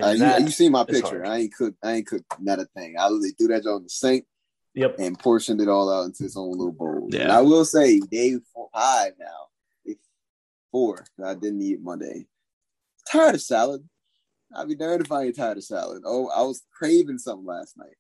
[0.01, 1.24] Uh, you, you see my picture.
[1.24, 1.74] I ain't cook.
[1.82, 2.97] I ain't cooked not a thing.
[2.99, 4.26] I literally threw that on the sink.
[4.74, 4.97] Yep.
[4.99, 7.09] And portioned it all out into its own little bowl.
[7.11, 7.24] Yeah.
[7.24, 9.49] And I will say, day four, five now.
[9.84, 9.97] Day
[10.70, 11.05] four.
[11.22, 12.26] I didn't eat Monday.
[13.11, 13.86] Tired of salad.
[14.55, 16.03] I'd be darned if I ain't tired of salad.
[16.07, 17.97] Oh, I was craving something last night.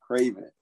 [0.00, 0.52] Craving it.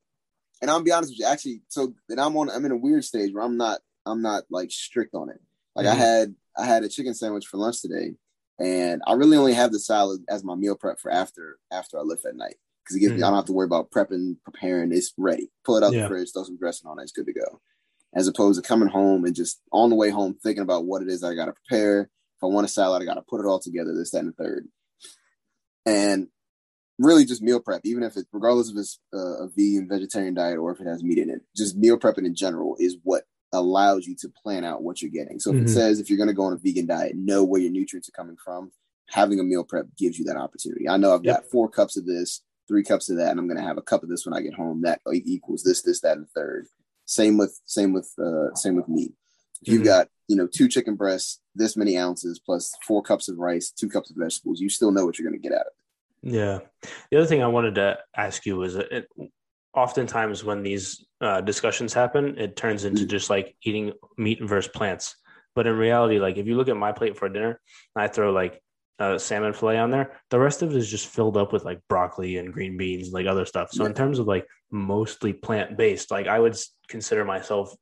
[0.60, 3.04] And I'll be honest with you, actually, so then I'm on I'm in a weird
[3.04, 5.40] stage where I'm not I'm not like strict on it.
[5.74, 6.00] Like Mm-hmm.
[6.00, 8.14] I had I had a chicken sandwich for lunch today,
[8.58, 12.02] and I really only have the salad as my meal prep for after after I
[12.02, 14.92] lift at night because it gives me I don't have to worry about prepping, preparing.
[14.92, 15.50] It's ready.
[15.64, 15.96] Pull it out Mm-hmm.
[15.96, 16.02] Yeah.
[16.02, 17.02] the fridge, throw some dressing on it.
[17.02, 17.60] It's good to go.
[18.14, 21.08] As opposed to coming home and just on the way home thinking about what it
[21.08, 22.02] is I got to prepare.
[22.02, 23.92] If I want a salad, I got to put it all together.
[23.94, 24.68] This, that, and the third.
[25.86, 26.28] And
[26.98, 30.70] really just meal prep, even if it, regardless if it's a vegan, vegetarian diet or
[30.72, 33.24] if it has meat in it, just meal prepping in general is what
[33.54, 35.40] allows you to plan out what you're getting.
[35.40, 35.62] So if Mhm.
[35.62, 38.08] it says if you're going to go on a vegan diet, know where your nutrients
[38.08, 38.72] are coming from.
[39.10, 40.88] Having a meal prep gives you that opportunity.
[40.88, 43.58] I know I've got four cups of this, three cups of that, and I'm going
[43.58, 44.82] to have a cup of this when I get home.
[44.82, 46.66] That equals this, this, that, and third.
[47.06, 49.12] Same with same with uh, same with meat.
[49.62, 49.86] If you've Mhm.
[49.86, 53.88] got you know two chicken breasts, this many ounces plus four cups of rice, two
[53.88, 55.72] cups of vegetables, you still know what you're going to get out of
[56.22, 56.32] it.
[56.32, 56.60] Yeah.
[57.10, 59.06] The other thing I wanted to ask you was it,
[59.74, 63.08] oftentimes when these uh, discussions happen, it turns into Mm.
[63.08, 65.16] just like eating meat versus plants.
[65.54, 67.60] But in reality, like if you look at my plate for dinner,
[67.94, 68.60] I throw like
[68.98, 70.20] a salmon fillet on there.
[70.30, 73.14] The rest of it is just filled up with like broccoli and green beans, and
[73.14, 73.70] like other stuff.
[73.72, 76.56] So in terms of like mostly plant based, like I would
[76.88, 77.74] consider myself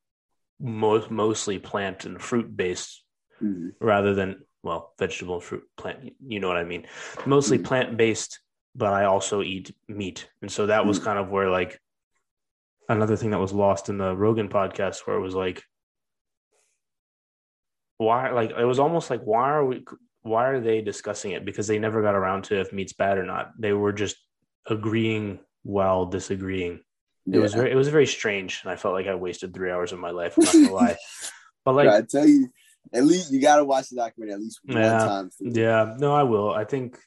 [0.61, 3.05] most mostly plant and fruit based
[3.43, 3.73] Mhm.
[3.81, 6.87] rather than well vegetable and fruit plant you know what i mean
[7.27, 7.65] mostly Mhm.
[7.65, 8.39] plant based
[8.75, 10.29] but i also eat meat.
[10.41, 11.05] And so that was Mhm.
[11.05, 11.79] kind of where like
[12.89, 15.63] another thing that was lost in the rogan podcast where it was like
[17.99, 19.85] why like it was almost like why are we
[20.23, 21.45] why are they discussing it?
[21.45, 23.51] Because they never got around to if meat's bad or not.
[23.59, 24.17] They were just
[24.69, 26.81] agreeing while disagreeing.
[27.31, 29.93] It was very it was very strange and i felt like i wasted three hours
[29.93, 30.97] of my life i'm not gonna lie.
[31.65, 32.49] But like I tell you,
[32.93, 34.99] at least you got to watch the documentary at least one Yeah.
[34.99, 35.31] time.
[35.39, 35.95] yeah.
[35.99, 36.51] No i will.
[36.53, 36.99] I think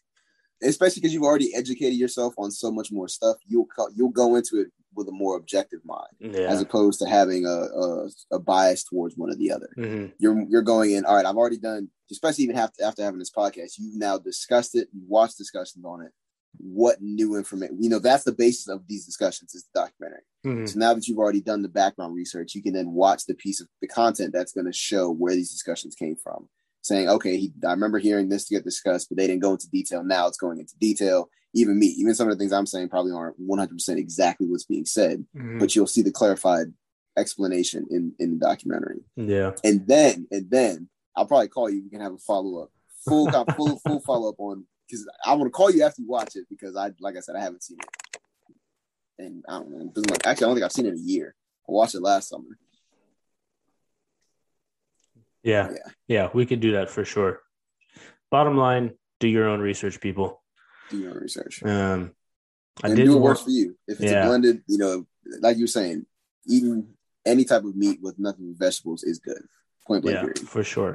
[0.63, 3.37] especially because you've already educated yourself on so much more stuff.
[3.47, 7.05] You'll co- you'll go into it with a more objective mind, yeah as opposed to
[7.05, 9.69] having a, a a bias towards one or the other.
[9.77, 10.13] Mhm.
[10.19, 11.05] You're you're going in.
[11.05, 11.89] All right, I've already done.
[12.11, 14.87] Especially even after after having this podcast, you've now discussed it.
[14.93, 16.11] You watched discussions on it.
[16.57, 17.83] What new information?
[17.83, 20.21] You know, that's the basis of these discussions is the documentary.
[20.45, 20.69] Mhm.
[20.69, 23.59] So now that you've already done the background research, you can then watch the piece
[23.59, 26.47] of the content that's going to show where these discussions came from.
[26.85, 29.67] Saying, okay, he, I remember hearing this to get discussed, but they didn't go into
[29.71, 30.03] detail.
[30.03, 31.29] Now it's going into detail.
[31.55, 34.85] Even me, even some of the things I'm saying probably aren't 100% exactly what's being
[34.85, 35.59] said, Mhm.
[35.59, 36.67] but you'll see the clarified
[37.17, 38.99] explanation in in the documentary.
[39.15, 41.81] yeah And then, and then I'll probably call you.
[41.83, 42.69] We can have a follow up,
[43.03, 46.35] full full full follow up on because I want to call you after you watch
[46.35, 48.19] it because I, like I said, I haven't seen it,
[49.17, 49.91] and I don't know.
[50.11, 51.33] Like, actually, I don't think I've seen it in a year.
[51.67, 52.59] I watched it last summer.
[55.45, 55.77] Yeah Yeah.
[56.07, 57.39] yeah we could do that for sure
[58.31, 58.91] bottom line
[59.21, 60.41] do your own research people
[60.89, 62.11] Do your own research um
[62.83, 63.77] i and did do what works for you.
[63.87, 64.25] If it's Yeah.
[64.25, 65.07] a blended, you know,
[65.39, 66.05] like you were saying,
[66.45, 66.89] eating
[67.25, 69.41] any type of meat with nothing but vegetables is good.
[69.87, 70.15] Point blank.
[70.17, 70.39] yeah period.
[70.53, 70.93] for sure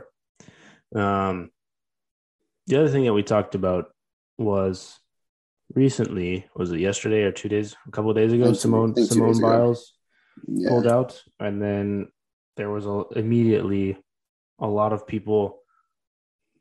[0.95, 1.51] um
[2.67, 3.85] the other thing that we talked about
[4.37, 4.99] was
[5.75, 8.61] recently was it yesterday or two days a couple of days ago I think two-
[8.61, 9.95] simone I think two simone biles
[10.47, 10.69] Yeah.
[10.71, 12.09] pulled out and then
[12.57, 13.97] there was a, immediately
[14.61, 15.59] a lot of people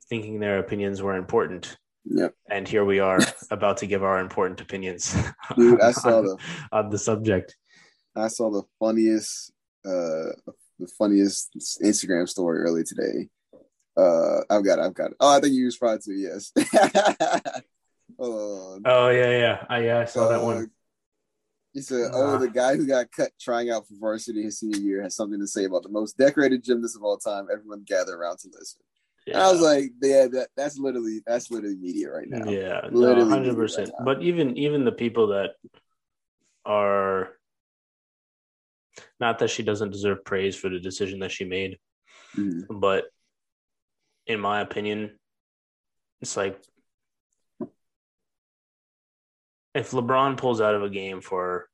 [0.09, 2.33] thinking their opinions were important Yep.
[2.49, 3.19] and here we are
[3.51, 5.15] about to give our important opinions
[5.55, 6.37] Dude, I saw on, the
[6.71, 7.55] on the subject
[8.15, 9.51] I saw the funniest
[9.85, 10.31] uh
[10.79, 11.51] the funniest
[11.83, 13.27] Instagram story earlier today.
[13.97, 15.17] Uh I've got it, I've got it.
[15.19, 16.51] Oh, I think you responded to yes.
[18.17, 18.81] On.
[18.85, 20.71] oh yeah yeah i yeah i saw that Uh, one
[21.73, 25.03] He said, "Oh, the guy who got cut trying out for varsity his senior year
[25.03, 27.47] has something to say about the most decorated gymnast of all time.
[27.51, 28.81] Everyone gather around to listen."
[29.27, 33.29] And I was like, "Yeah, that, that's literally that's literally media right now." yeah Literally
[33.29, 33.91] hundred media percent.
[33.99, 34.05] right.
[34.05, 35.51] But even even the people that
[36.65, 37.37] are
[39.19, 41.77] not that she doesn't deserve praise for the decision that she made,
[42.35, 42.65] Mhm.
[42.69, 43.05] but
[44.25, 45.19] in my opinion,
[46.21, 46.59] it's like
[49.73, 51.69] if LeBron pulls out of a game for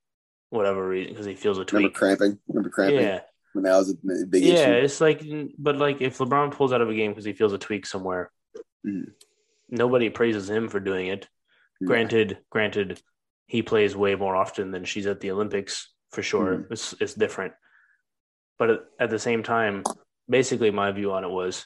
[0.50, 2.40] whatever reason because he feels a tweak, Remember cramping?
[2.48, 3.22] Remember cramping yeah,
[3.54, 4.86] when that was a big yeah, issue?
[4.86, 5.24] it's like,
[5.58, 8.32] but like if LeBron pulls out of a game because he feels a tweak somewhere,
[8.86, 9.12] Mhm.
[9.70, 11.28] nobody praises him for doing it.
[11.82, 11.88] Yeah.
[11.88, 13.02] Granted, granted,
[13.48, 16.58] he plays way more often than she's at the Olympics for sure.
[16.58, 16.72] Mhm.
[16.72, 17.54] It's it's different,
[18.58, 19.84] but at the same time,
[20.30, 21.66] basically, my view on it was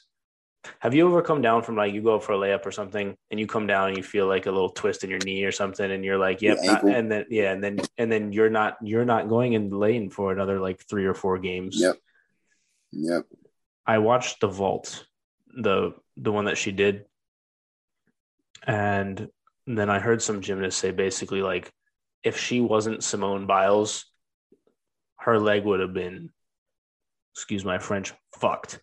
[0.79, 3.39] Have you ever come down from like you go for a layup or something and
[3.39, 5.89] you come down and you feel like a little twist in your knee or something
[5.89, 9.05] and you're like, yep, not, and then yeah, and then and then you're not you're
[9.05, 11.79] not going in the lane for another like three or four games.
[11.79, 11.95] Yep.
[12.91, 13.25] Yep.
[13.85, 15.05] I watched the vault,
[15.47, 17.05] the the one that she did,
[18.67, 19.29] and
[19.65, 21.71] then I heard some gymnasts say basically like
[22.23, 24.05] if she wasn't Simone Biles,
[25.19, 26.31] her leg would have been,
[27.39, 28.81] excuse my French, fucked.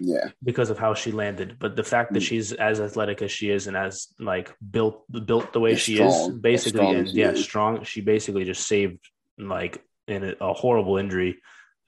[0.00, 0.30] Yeah.
[0.44, 1.56] Because of how she landed.
[1.58, 2.26] But the fact that mm.
[2.26, 6.30] she's as athletic as she is and as like built built the way she strong.
[6.30, 7.42] is, basically and yeah, is.
[7.42, 9.00] strong, she basically just saved
[9.38, 11.38] like in a, a horrible injury.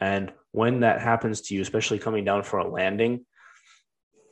[0.00, 3.24] And when that happens to you, especially coming down for a landing,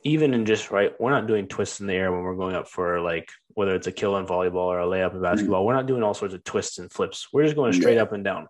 [0.03, 2.67] even in just right, we're not doing twists in the air when we're going up
[2.67, 5.59] for like whether it's a kill in volleyball or a layup in basketball.
[5.59, 5.67] Mm-hmm.
[5.67, 7.27] We're not doing all sorts of twists and flips.
[7.31, 8.03] We're just going straight yeah.
[8.03, 8.47] up and down.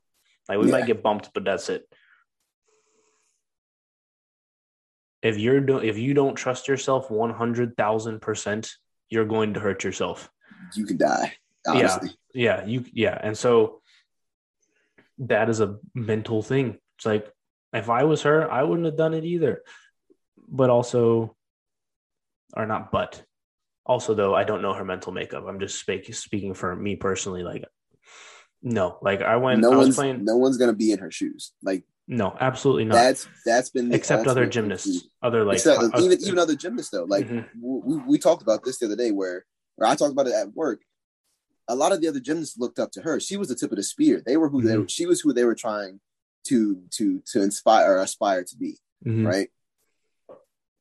[0.49, 0.71] Like we yeah.
[0.71, 1.87] might get bumped, but that's it.
[5.27, 8.71] If you're do- if you don't trust yourself one hundred thousand percent,
[9.09, 10.29] you're going to hurt yourself.
[10.75, 11.33] You can die.
[11.67, 12.11] Honestly.
[12.33, 13.81] Yeah, yeah, you yeah, and so
[15.19, 16.77] that is a mental thing.
[16.97, 17.31] It's like
[17.73, 19.63] if I was her, I wouldn't have done it either.
[20.49, 21.35] But also,
[22.55, 23.23] or not but
[23.85, 27.43] also though i don't know her mental makeup i'm just speak, speaking for me personally
[27.43, 27.63] like
[28.61, 31.53] no like i went no I one's playing, no one's gonna be in her shoes
[31.63, 36.17] like no absolutely not that's that's been except other gymnasts other like except, uh, even
[36.21, 37.45] even other gymnasts though like mm-hmm.
[37.61, 39.45] we, we talked about this the other day where
[39.77, 40.81] or i talked about it at work
[41.67, 43.77] a lot of the other gymnasts looked up to her she was the tip of
[43.77, 44.67] the spear they were who mm-hmm.
[44.67, 45.99] they were she was who they were trying
[46.45, 49.27] to to to inspire or aspire to be mm-hmm.
[49.27, 49.49] right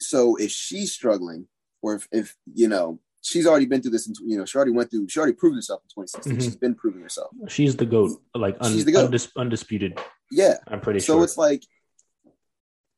[0.00, 1.46] so if she's struggling,
[1.82, 4.72] or if, if you know she's already been through this, and you know she already
[4.72, 6.32] went through, she already proved herself in 2016.
[6.32, 6.42] Mm-hmm.
[6.42, 7.30] She's been proving herself.
[7.48, 9.10] She's the goat, like un- she's the goat.
[9.10, 9.98] Undis- undisputed.
[10.30, 11.16] Yeah, I'm pretty so sure.
[11.20, 11.62] So it's like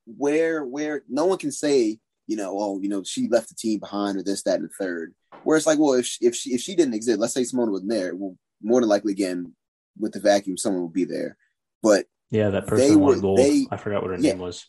[0.07, 3.79] where where no one can say you know oh you know she left the team
[3.79, 5.15] behind or this that and the third.
[5.45, 7.71] Where it's like well if she, if she if she didn't exist, let's say Simone
[7.71, 9.53] wasn't there, well more than likely again
[9.99, 11.37] with the vacuum someone would be there.
[11.83, 13.39] But yeah, that person won gold.
[13.39, 14.67] They, I forgot what her yeah, name was.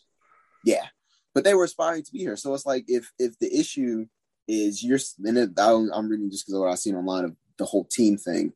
[0.63, 0.85] Yeah,
[1.33, 2.35] but they were aspiring to be here.
[2.35, 4.05] So it's like if if the issue
[4.47, 7.65] is you're and it, I'm reading just because of what I've seen online of the
[7.65, 8.53] whole team thing,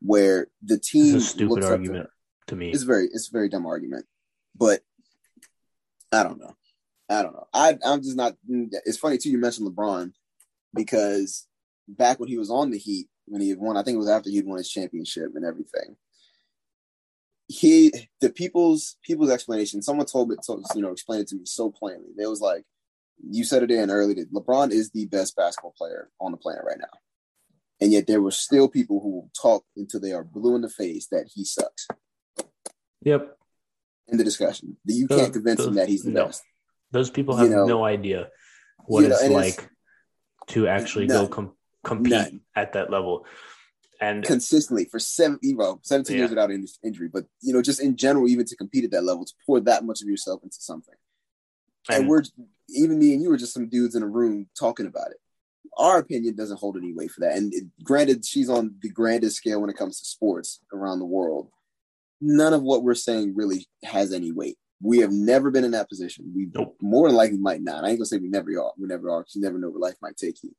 [0.00, 2.10] where the team stupid argument to,
[2.48, 2.70] to, me.
[2.70, 4.06] It's very it's a very dumb argument,
[4.54, 4.80] but
[6.12, 6.56] I don't know.
[7.08, 7.46] I don't know.
[7.52, 8.36] I I'm just not.
[8.48, 9.30] It's funny too.
[9.30, 10.12] You mentioned LeBron
[10.74, 11.46] because
[11.88, 14.08] back when he was on the Heat, when he had won, I think it was
[14.08, 15.96] after he'd won his championship and everything
[17.48, 21.42] he the people's people's explanation someone told me so, you know explained it to me
[21.44, 22.64] so plainly it was like
[23.30, 26.78] you said it in earlier lebron is the best basketball player on the planet right
[26.78, 26.98] now
[27.80, 31.06] and yet there were still people who talk until they are blue in the face
[31.10, 31.86] that he sucks
[33.02, 33.36] yep
[34.08, 36.26] in the discussion you can't convince those, him that he's the no.
[36.26, 36.42] best
[36.92, 38.28] those people have you know, no idea
[38.84, 39.68] what it's know, like it's,
[40.48, 42.40] to actually none, go com- compete none.
[42.54, 43.26] at that level
[44.00, 46.20] and consistently for seven, well, 17 yeah.
[46.20, 49.04] years without any injury, but you know, just in general, even to compete at that
[49.04, 50.94] level, to pour that much of yourself into something.
[51.88, 52.22] And, and we're
[52.68, 55.18] even me and you were just some dudes in a room talking about it.
[55.76, 57.36] Our opinion doesn't hold any weight for that.
[57.36, 61.06] And it, granted, she's on the grandest scale when it comes to sports around the
[61.06, 61.50] world.
[62.20, 64.56] None of what we're saying really has any weight.
[64.82, 66.32] We have never been in that position.
[66.34, 66.76] We nope.
[66.80, 67.84] more than likely might not.
[67.84, 68.72] I ain't gonna say we never are.
[68.78, 69.24] We never are.
[69.34, 70.54] You never know where life might take you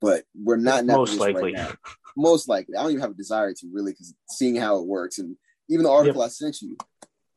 [0.00, 1.54] but we're not in that most likely.
[1.54, 1.74] Right
[2.16, 5.18] most likely, I don't even have a desire to really because seeing how it works
[5.18, 5.36] and
[5.68, 6.26] even the article yep.
[6.26, 6.76] I sent you,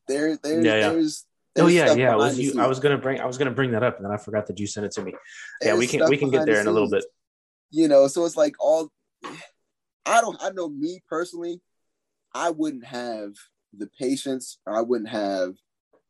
[0.08, 0.88] there, there, yeah, yeah.
[0.90, 1.26] there's.
[1.58, 2.14] oh yeah, yeah.
[2.14, 4.16] Was you, I was gonna bring I was gonna bring that up, and then I
[4.16, 5.14] forgot that you sent it to me.
[5.60, 7.04] Yeah, we can we can get there in a little bit.
[7.70, 8.90] You know, so it's like all.
[10.04, 10.36] I don't.
[10.42, 11.60] I know me personally.
[12.34, 13.34] I wouldn't have
[13.76, 15.54] the patience, or I wouldn't have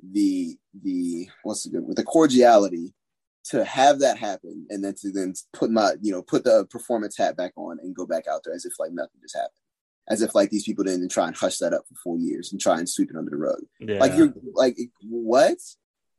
[0.02, 2.94] the the what's the good with the cordiality
[3.44, 7.16] to have that happen and then to then put my you know put the performance
[7.16, 9.52] hat back on and go back out there as if like nothing just happened
[10.08, 12.60] as if like these people didn't try and hush that up for four years and
[12.60, 13.98] try and sweep it under the rug yeah.
[13.98, 15.58] like you're like what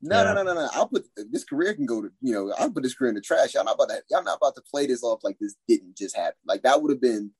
[0.05, 0.33] no, yeah.
[0.33, 0.69] no, no, no, no.
[0.73, 2.53] I'll put this career can go to you know.
[2.59, 3.53] I'll put this career in the trash.
[3.53, 4.03] Y'all not about to.
[4.11, 6.35] Y'all not about to play this off like this didn't just happen.
[6.45, 7.31] Like that would have been,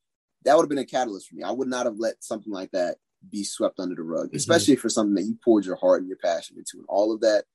[0.45, 1.43] that would have been a catalyst for me.
[1.43, 2.95] I would not have let something like that
[3.30, 4.38] be swept under the rug, mm-hmm.
[4.38, 7.21] especially for something that you poured your heart and your passion into, and all of
[7.21, 7.45] that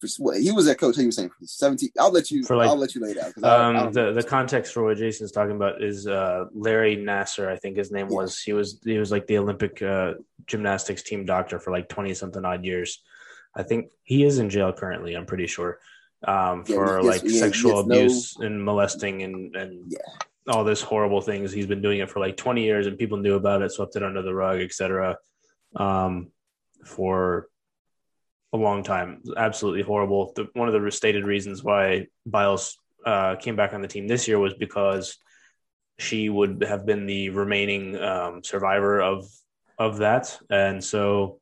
[0.00, 0.96] for he was that coach.
[0.96, 1.90] He was saying for 17.
[1.98, 2.42] I'll let you.
[2.42, 3.32] Like, I'll let you lay it out.
[3.42, 7.48] Um, I, I the the context for what Jason's talking about is uh, Larry Nassar.
[7.48, 8.16] I think his name yeah.
[8.16, 8.40] was.
[8.40, 10.14] He was he was like the Olympic uh,
[10.46, 13.02] gymnastics team doctor for like 20 something odd years.
[13.54, 15.14] I think he is in jail currently.
[15.14, 15.78] I'm pretty sure
[16.26, 19.98] um, for gets, like sexual abuse no, and molesting and and yeah.
[20.48, 21.52] All this horrible things.
[21.52, 24.02] He's been doing it for like 20 years, and people knew about it, swept it
[24.02, 25.16] under the rug, etc.
[25.74, 26.28] Um,
[26.84, 27.48] for
[28.52, 29.22] a long time.
[29.36, 30.32] Absolutely horrible.
[30.34, 34.26] The, one of the stated reasons why Biles uh, came back on the team this
[34.28, 35.16] year was because
[35.98, 39.26] she would have been the remaining um, survivor of
[39.78, 41.38] of that, and so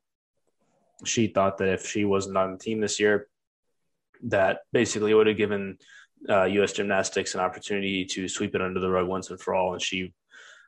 [1.05, 3.29] she thought that if she wasn't on the team this year,
[4.25, 5.79] that basically would have given
[6.29, 6.73] uh, U.S.
[6.73, 9.73] Gymnastics an opportunity to sweep it under the rug once and for all.
[9.73, 10.13] And she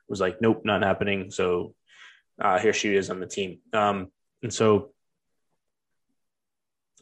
[0.07, 1.73] was like, "Nope, not happening." So
[2.41, 3.59] uh, here she is on the team.
[3.73, 4.11] Um,
[4.43, 4.91] and so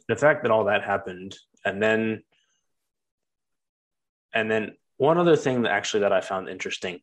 [0.08, 2.22] the fact that all that happened, and then
[4.32, 7.00] and then one other thing that actually that I found interesting,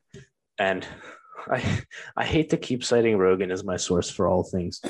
[0.58, 0.86] and
[1.50, 1.82] I
[2.18, 4.82] I hate to keep citing Rogan as my source for all things,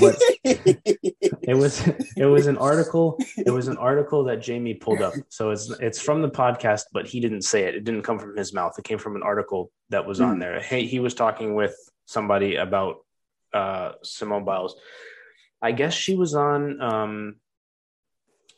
[0.00, 1.86] but it was
[2.16, 5.14] it was an article it was an article that Jamie pulled up.
[5.28, 7.74] So it's it's from the podcast, but he didn't say it.
[7.74, 8.78] It didn't come from his mouth.
[8.78, 10.40] It came from an article that was on hmm.
[10.40, 10.60] there.
[10.60, 11.74] He he was talking with
[12.06, 13.04] somebody about
[13.52, 14.76] uh, Simone Biles.
[15.62, 17.36] I guess she was on um,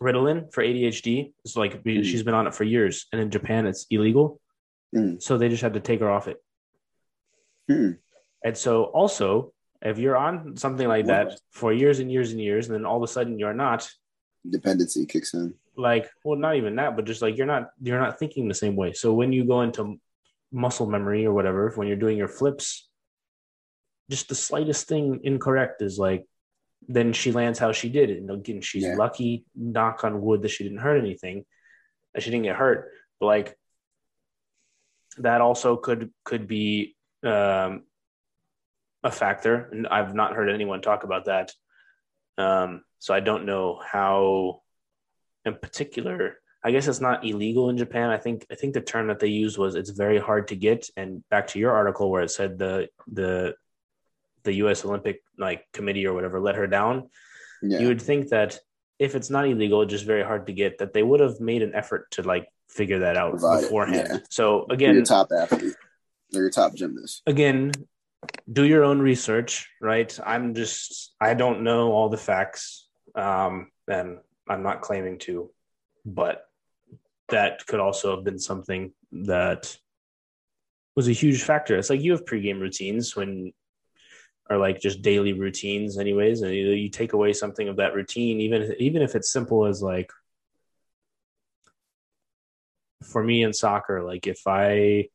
[0.00, 1.32] Ritalin for ADHD.
[1.44, 2.04] It's like mm.
[2.04, 4.40] she's been on it for years, and in Japan it's illegal,
[4.94, 5.20] mm.
[5.22, 6.42] so they just had to take her off it.
[7.72, 7.98] Mm.
[8.44, 12.66] And so, also, if you're on something like that for years and years and years,
[12.66, 13.88] and then all of a sudden you're not,
[14.48, 15.54] dependency kicks in.
[15.76, 18.76] Like, well, not even that, but just like you're not you're not thinking the same
[18.76, 18.92] way.
[18.92, 19.98] So when you go into
[20.52, 22.88] muscle memory or whatever, when you're doing your flips,
[24.10, 26.26] just the slightest thing incorrect is like
[26.88, 28.10] then she lands how she did.
[28.10, 28.18] It.
[28.18, 28.96] And again, she's yeah.
[28.96, 31.44] lucky, knock on wood, that she didn't hurt anything,
[32.12, 32.90] that she didn't get hurt.
[33.20, 33.58] But like
[35.18, 37.82] that also could could be um,
[39.02, 41.52] a factor, and I've not heard anyone talk about that.
[42.38, 44.62] Um, so I don't know how,
[45.44, 48.10] in particular, I guess it's not illegal in Japan.
[48.10, 50.88] I think I think the term that they used was it's very hard to get.
[50.96, 53.56] And back to your article where it said the the
[54.44, 54.84] the U.S.
[54.84, 57.10] Olympic like committee or whatever let her down,
[57.62, 57.78] yeah.
[57.80, 58.58] you would think that
[58.98, 61.74] if it's not illegal, just very hard to get, that they would have made an
[61.74, 64.08] effort to like figure that out Provide beforehand.
[64.12, 64.18] Yeah.
[64.30, 65.74] So again, top athlete
[66.34, 67.22] or your top gymnast.
[67.26, 67.72] Again,
[68.52, 70.18] do your own research, right?
[70.24, 74.18] I'm just I don't know all the facts, um, and
[74.48, 75.50] I'm not claiming to,
[76.04, 76.44] but
[77.28, 79.76] that could also have been something that
[80.94, 81.76] was a huge factor.
[81.76, 83.52] It's like you have pregame routines when
[84.50, 88.40] or like just daily routines anyways and you, you take away something of that routine
[88.40, 90.10] even even if it's simple as like
[93.02, 95.06] for me in soccer like if i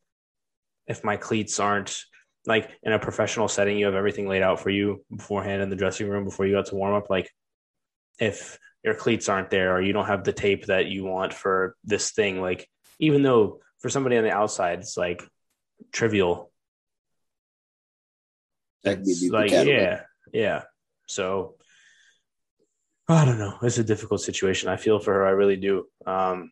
[0.87, 2.03] if my cleats aren't
[2.45, 5.75] like in a professional setting you have everything laid out for you beforehand in the
[5.75, 7.29] dressing room before you got to warm up like
[8.19, 11.75] if your cleats aren't there or you don't have the tape that you want for
[11.83, 12.67] this thing like
[12.99, 15.21] even though for somebody on the outside it's like
[15.91, 16.51] trivial
[19.29, 20.01] like yeah,
[20.33, 20.63] yeah.
[21.07, 21.55] So
[23.07, 23.57] I don't know.
[23.61, 24.69] It's a difficult situation.
[24.69, 25.25] I feel for her.
[25.25, 25.85] I really do.
[26.05, 26.51] Um,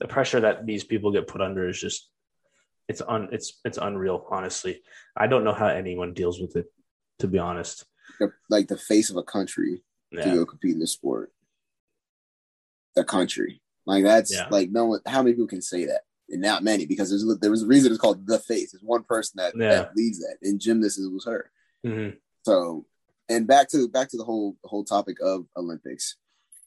[0.00, 2.08] the pressure that these people get put under is just
[2.88, 4.26] it's un it's it's unreal.
[4.30, 4.82] Honestly,
[5.16, 6.66] I don't know how anyone deals with it.
[7.20, 7.84] To be honest,
[8.50, 10.24] like the face of a country yeah.
[10.24, 11.32] to go compete in the sport.
[12.96, 14.48] The country, like that's yeah.
[14.50, 15.00] like no one.
[15.06, 16.02] How many people can say that?
[16.28, 18.72] and not many because there's there was a reason it's called the face.
[18.72, 19.70] There's one person that, yeah.
[19.70, 21.50] that leads that, and gymnast was her.
[21.86, 22.16] Mm-hmm.
[22.42, 22.86] So,
[23.28, 26.16] and back to back to the whole whole topic of Olympics,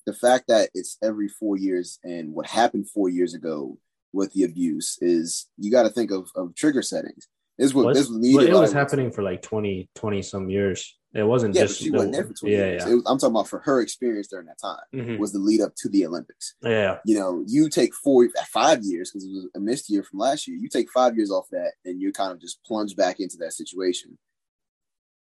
[0.06, 3.78] the fact that it's every four years and what happened four years ago
[4.14, 7.28] with the abuse is you got to think of, of trigger settings.
[7.58, 10.96] This was, this was it was happening for like 20, 20 some years.
[11.14, 12.84] It wasn't yeah, just she wasn't there for 20 yeah, years.
[12.86, 12.94] Yeah.
[12.94, 15.18] Was, I'm talking about for her experience during that time mm-hmm.
[15.18, 16.54] was the lead up to the Olympics.
[16.62, 16.98] Yeah.
[17.06, 20.48] You know, you take four five years because it was a missed year from last
[20.48, 20.58] year.
[20.58, 23.54] You take five years off that and you kind of just plunge back into that
[23.54, 24.18] situation.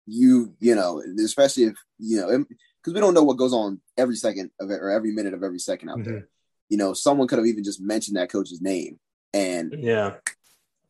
[0.07, 2.45] You, you know, especially if, you know,
[2.83, 5.45] because we don't know what goes on every second of it or every minute of
[5.45, 6.11] every second out mm-hmm.
[6.11, 6.29] there.
[6.69, 8.99] You know, someone could have even just mentioned that coach's name
[9.33, 10.15] and yeah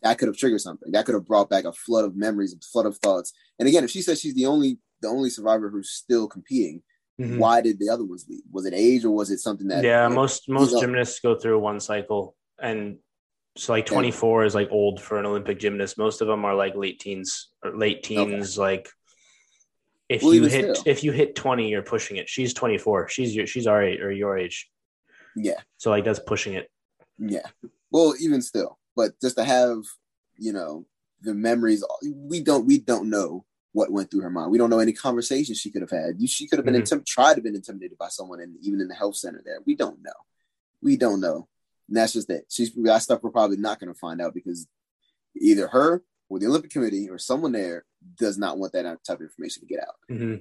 [0.03, 0.93] that could have triggered something.
[0.93, 3.33] That could have brought back a flood of memories, a flood of thoughts.
[3.59, 6.83] And again, if she says she's the only the only survivor who's still competing,
[7.21, 7.39] mm-hmm.
[7.39, 8.43] why did the other ones leave?
[8.51, 9.85] Was it age or was it something that?
[9.85, 12.99] Yeah, most most gymnasts go through one cycle, and
[13.57, 15.99] so like 24 is like old for an Olympic gymnast.
[15.99, 18.67] Most of them are like late teens or late teens, okay.
[18.67, 18.89] like.
[20.09, 20.93] If well, you hit still.
[20.93, 22.29] if you hit 20, you're pushing it.
[22.29, 23.09] She's 24.
[23.09, 24.71] She's your she's our age or your age.
[25.37, 25.61] Yeah.
[25.77, 26.71] So like that's pushing it.
[27.19, 27.47] Yeah.
[27.91, 29.85] Well, even still, but just to have
[30.37, 30.87] you know
[31.23, 34.79] the memories we don't we don't know what went through her mind we don't know
[34.79, 36.99] any conversations she could have had she could have been mm-hmm.
[36.99, 39.75] intim- tried to been intimidated by someone and even in the health center there we
[39.75, 40.13] don't know
[40.83, 41.49] we don't know
[41.89, 44.67] and that's just it she's that stuff we're probably not going to find out because
[45.41, 47.85] either her or the olympic committee or someone there
[48.19, 50.37] does not want that type of information to get out mm-hmm.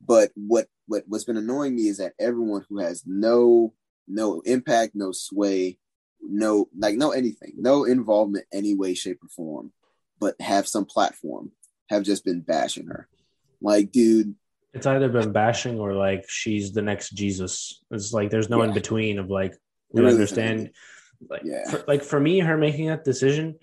[0.00, 3.72] But what what what's been annoying me is that everyone who has no
[4.08, 5.78] no impact, no sway,
[6.22, 9.72] no like no anything, no involvement any way, shape, or form,
[10.18, 11.52] but have some platform,
[11.88, 13.08] have just been bashing her.
[13.60, 14.34] Like, dude,
[14.72, 17.82] it's either been bashing or like she's the next Jesus.
[17.90, 18.68] It's like there's no Yeah.
[18.68, 19.54] in between of like
[19.90, 20.70] we really understand.
[21.30, 21.70] Like, Yeah.
[21.70, 23.58] for, like for me, her making that decision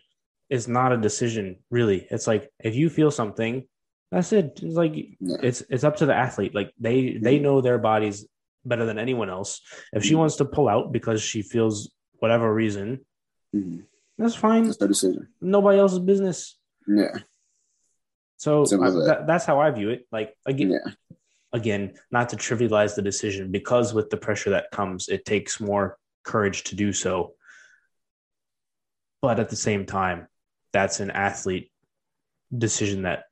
[0.50, 1.58] is not a decision.
[1.70, 3.68] Really, it's like if you feel something,
[4.12, 4.60] that's it.
[4.64, 5.38] It's like Yeah.
[5.44, 6.56] it's it's up to the athlete.
[6.56, 8.26] Like they they know their bodies
[8.66, 9.62] better than anyone else.
[9.92, 10.20] If she Mhm.
[10.20, 13.06] wants to pull out because she feels whatever reason,
[13.54, 13.86] Mhm.
[14.18, 14.66] that's fine.
[14.66, 15.28] That's decision.
[15.42, 16.58] Nobody else's business.
[16.88, 17.18] Yeah,
[18.38, 19.04] So I, that.
[19.06, 20.06] that, that's how I view it.
[20.12, 20.94] Like again, yeah,
[21.54, 25.98] again, not to trivialize the decision because with the pressure that comes, it takes more
[26.24, 27.36] courage to do so.
[29.22, 30.28] But at the same time,
[30.74, 31.72] that's an athlete
[32.56, 33.26] decision that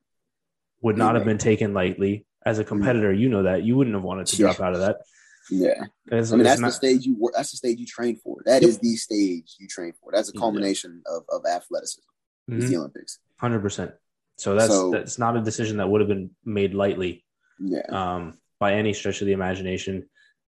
[0.82, 2.26] would not have been taken lightly.
[2.46, 5.02] As a competitor, you know that you wouldn't have wanted to drop out of that.
[5.50, 5.84] Yeah.
[6.08, 7.34] It's- I mean, that's the stage you work.
[7.36, 8.42] That's the stage you train for.
[8.46, 8.70] That Yep.
[8.70, 10.12] is the stage you train for.
[10.12, 10.40] That's a Yeah.
[10.40, 12.02] culmination of, of athleticism.
[12.48, 12.70] It's Mhm.
[12.70, 13.20] the Olympics.
[13.38, 13.92] Hundred percent.
[14.38, 17.26] So that's So- that's not a decision that would have been made lightly
[17.60, 20.10] Yeah, um, by any stretch of the imagination,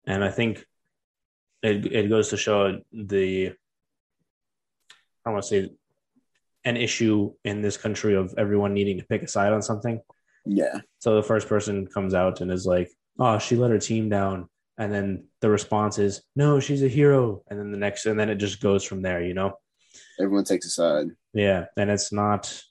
[0.05, 0.65] and I think
[1.63, 3.53] it it goes to show the
[5.25, 5.75] I want to say
[6.63, 10.01] an issue in this country of everyone needing to pick a side on something.
[10.45, 14.07] yeah, So the first person comes out and is like, "Oh, she let her team
[14.09, 18.19] down," and then the response is, "No, she's a hero," and then the next, and
[18.19, 19.23] then it just goes from there.
[19.23, 19.57] You know?
[20.19, 21.07] everyone takes a side.
[21.33, 22.63] Yeah, and it's not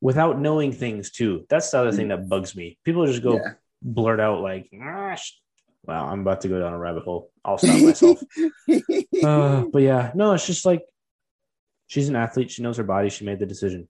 [0.00, 1.46] without knowing things too.
[1.48, 2.78] That's the other thing that bugs me.
[2.84, 3.54] People just go Yeah.
[3.82, 5.16] blurt out like, "Ah,
[5.84, 8.22] "Wow, I'm about to go down a rabbit hole." I'll stop myself.
[9.24, 10.84] uh, but yeah, no, it's just like
[11.86, 12.50] she's an athlete.
[12.50, 13.08] She knows her body.
[13.10, 13.88] She made the decision.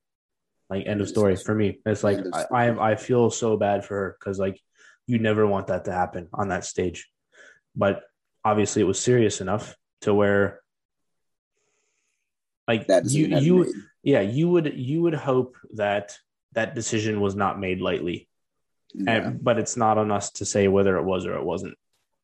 [0.68, 1.80] Like end of story for me.
[1.86, 2.68] It's like I.
[2.68, 4.60] I I feel so bad for her because like
[5.06, 7.08] you never want that to happen on that stage,
[7.74, 8.02] but
[8.44, 10.60] obviously it was serious enough to where
[12.68, 13.72] like that you you made.
[14.02, 16.16] yeah you would you would hope that
[16.52, 18.28] that decision was not made lightly
[18.94, 19.28] Yeah.
[19.28, 21.76] and, but it's not on us to say whether it was or it wasn't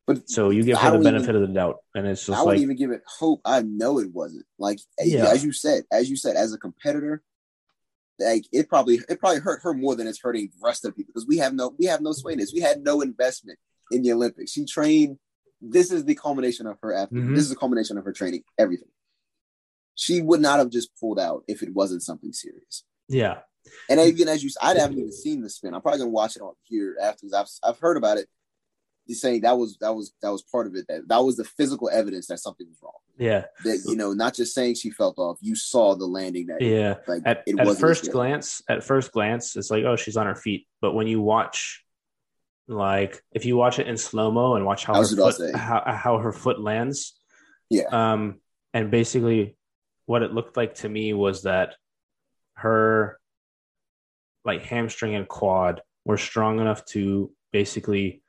[0.07, 2.59] But so you give her the benefit of the doubt and it's just I like
[2.61, 3.41] even give it hope.
[3.45, 4.47] I know it wasn't.
[4.59, 5.27] Like Yeah.
[5.29, 7.23] as you said, as you said, as a competitor,
[8.23, 10.97] like it probably it probably hurt her more than it's hurting the rest of the
[10.97, 12.53] people because we have no we have no sway in this.
[12.53, 13.59] We had no investment
[13.91, 14.53] in the Olympics.
[14.53, 15.19] She trained.
[15.61, 17.25] This is the culmination of her athlete.
[17.25, 17.35] Mhm.
[17.35, 18.43] This is the culmination of her training.
[18.59, 18.89] Everything.
[19.95, 22.85] She would not have just pulled out if it wasn't something serious.
[23.09, 23.41] yeah
[23.89, 25.75] And even as you, I haven't even seen the spin.
[25.75, 27.35] I'm probably gonna watch it on here afterwards.
[27.35, 28.29] I've I've heard about it.
[29.07, 30.87] He's saying that was that was that was part of it.
[30.89, 32.93] That that was the physical evidence that something was wrong.
[33.19, 35.39] yeah That you know, not just saying she felt off.
[35.41, 39.71] You saw the landing that yeah like at, at first glance at first glance it's
[39.71, 41.85] like oh she's on her feet but when you watch
[42.69, 45.57] like if you watch it in slow-mo and watch how her was about to foot
[45.57, 47.19] how, how her foot lands
[47.71, 47.85] Yeah.
[47.91, 48.41] um
[48.73, 49.57] and basically
[50.07, 51.75] what it looked like to me was that
[52.55, 53.19] her
[54.45, 58.22] like hamstring and quad were strong enough to basically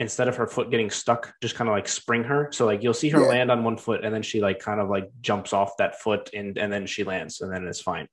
[0.00, 2.94] instead of her foot getting stuck just kind of like spring her so like you'll
[2.94, 3.26] see her Yeah.
[3.26, 6.30] land on one foot and then she like kind of like jumps off that foot
[6.32, 8.08] and and then she lands and then it's fine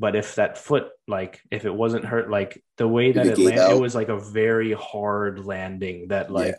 [0.00, 3.70] but if that foot like if it wasn't hurt like the way that it landed
[3.70, 6.56] it was like a very hard landing that like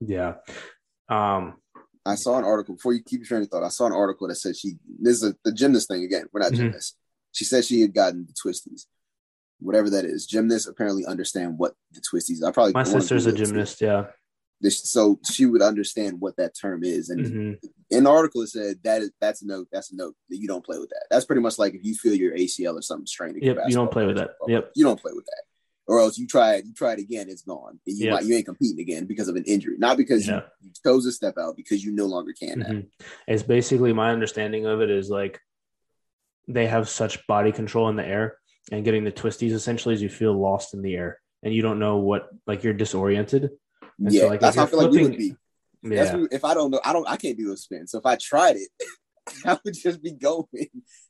[0.00, 0.34] yeah,
[1.08, 1.56] um
[2.06, 3.62] I saw an article before you keep your train of thought.
[3.62, 6.24] I saw an article that said she this is a, the gymnast thing again.
[6.32, 6.56] We're not Mhm.
[6.56, 6.96] gymnasts.
[7.32, 8.86] She said she had gotten the twisties,
[9.60, 10.26] whatever that is.
[10.26, 12.42] Gymnasts apparently understand what the twisties.
[12.46, 13.52] I probably my sister's a Google it, too.
[13.52, 14.06] gymnast yeah
[14.62, 17.70] This- So she would understand what that term is, and Mhm.
[17.90, 19.68] in the article it said that is that's a note.
[19.72, 21.06] That's a note that you don't play with that.
[21.10, 23.42] That's pretty much like if you feel your ACL or something straining.
[23.42, 24.36] Yep, you don't play with that.
[24.48, 24.72] Yep.
[24.74, 25.42] you don't play with that.
[25.86, 27.80] Or else you try it, you try it again, it's gone.
[27.86, 28.12] And you Yep.
[28.14, 30.42] might you ain't competing again because of an injury, not because Yeah.
[30.60, 32.60] you, you chose to step out because you no longer can.
[32.62, 32.86] Mhm.
[33.26, 35.40] It's basically my understanding of it is like
[36.48, 38.36] they have such body control in the air
[38.72, 41.78] and getting the twisties essentially is you feel lost in the air and you don't
[41.78, 43.50] know what like you're disoriented.
[43.98, 45.34] And so, Yeah, like, that's how I you're feel like we would be.
[45.82, 46.16] Yeah.
[46.16, 47.86] what- if I don't know, I don't, I can't do a spin.
[47.86, 48.68] So if I tried it,
[49.44, 50.46] I would just be going,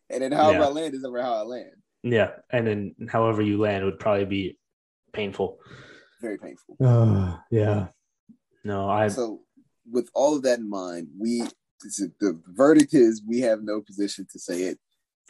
[0.08, 0.66] and then however Yeah.
[0.66, 1.72] I land is ever how I land.
[2.02, 2.30] Yeah.
[2.50, 4.58] And then however you land would probably be
[5.12, 5.58] painful.
[6.22, 6.76] Very painful.
[6.80, 7.88] Oh, yeah.
[8.64, 9.42] No, I So
[9.90, 11.44] with all of that in mind, we
[12.20, 14.78] the verdict is we have no position to say it.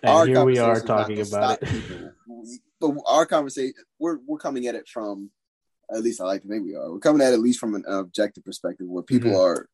[0.03, 1.69] And here we are talking about it.
[1.69, 2.13] people.
[2.81, 5.31] But our conversation, we're we're coming at it from,
[5.95, 6.91] at least I like to think we are.
[6.91, 9.39] We're coming at it at least from an objective perspective, where people Mhm.
[9.45, 9.69] are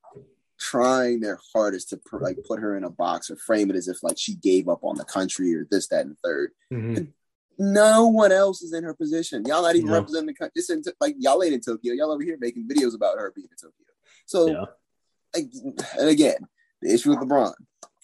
[0.59, 3.89] trying their hardest to pr- like put her in a box or frame it as
[3.89, 6.51] if like she gave up on the country or this, that, and the third.
[6.73, 7.13] Mhm.
[7.59, 9.45] No one else is in her position.
[9.47, 9.95] Y'all not even No.
[9.95, 10.63] representing the country.
[11.01, 11.93] Like y'all ain't in Tokyo.
[11.95, 13.87] Y'all over here making videos about her being in Tokyo.
[14.27, 14.65] So, Yeah.
[15.35, 15.51] like,
[15.99, 16.37] and again,
[16.83, 17.55] the issue with LeBron,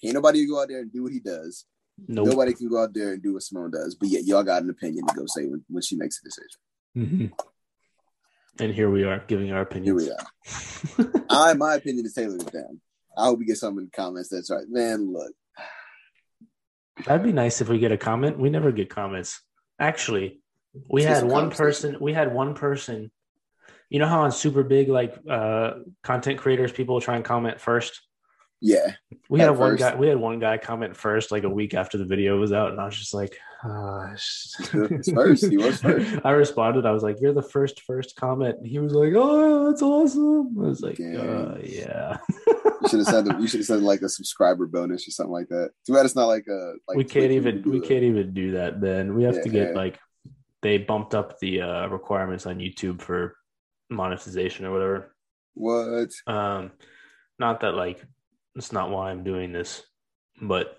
[0.02, 1.64] can't nobody go out there and do what he does.
[2.08, 2.28] Nope.
[2.28, 3.94] Nobody can go out there and do what Simone does.
[3.94, 6.60] But yet, y'all got an opinion to go say when, when she makes a decision.
[6.96, 7.32] Mhm.
[8.60, 9.98] And here we are giving our opinion.
[9.98, 11.24] Here we are.
[11.30, 12.80] I, my opinion is Taylor is down.
[13.16, 14.68] I hope we get some in the comments that's right.
[14.68, 15.32] Man, look,
[17.06, 18.38] That'd be nice if we get a comment.
[18.38, 19.40] We never get comments.
[19.78, 20.40] Actually,
[20.90, 21.96] we had one person.
[22.00, 23.10] We had one person.
[23.88, 28.00] You know how on super big like uh content creators, people try and comment first.
[28.62, 28.94] Yeah,
[29.28, 29.80] We had one first.
[29.80, 29.94] guy.
[29.96, 32.80] We had one guy comment first, like a week after the video was out, and
[32.80, 34.08] I was just like, uh,
[35.14, 35.46] first.
[35.50, 36.20] He was first.
[36.24, 36.86] I responded.
[36.86, 40.56] I was like, "You're the first first comment." And he was like, "Oh, that's awesome."
[40.58, 42.18] I was like, uh, "Yeah."
[42.82, 45.48] you should have said you should have said like a subscriber bonus or something like
[45.48, 45.70] that.
[45.86, 48.80] Too bad it's not like a like we can't even we can't even do that.
[48.80, 49.76] Then we have to get Yeah.
[49.76, 49.98] like
[50.62, 53.36] they bumped up the uh, requirements on YouTube for
[53.90, 55.14] monetization or whatever.
[55.54, 56.10] What?
[56.26, 56.72] Um,
[57.38, 58.04] not that like
[58.56, 59.82] it's not why I'm doing this,
[60.40, 60.76] but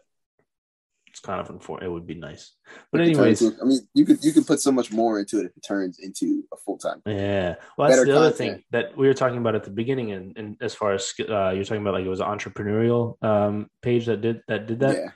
[1.08, 1.88] it's kind of unfortunate.
[1.88, 2.54] It would be nice,
[2.92, 5.40] but It anyways, into- I mean, you could you could put so much more into
[5.40, 7.02] it if it turns into a full time.
[7.06, 7.56] yeah.
[7.78, 8.58] Well, that's Better the other content.
[8.58, 11.52] thing that we were talking about at the beginning, and, and as far as uh,
[11.52, 14.96] you're talking about, like it was an entrepreneurial um, page that did that did that.
[14.96, 15.12] Yeah,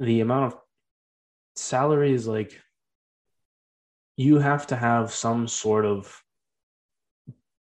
[0.00, 0.58] the amount of
[1.54, 2.58] salary is like
[4.16, 6.22] you have to have some sort of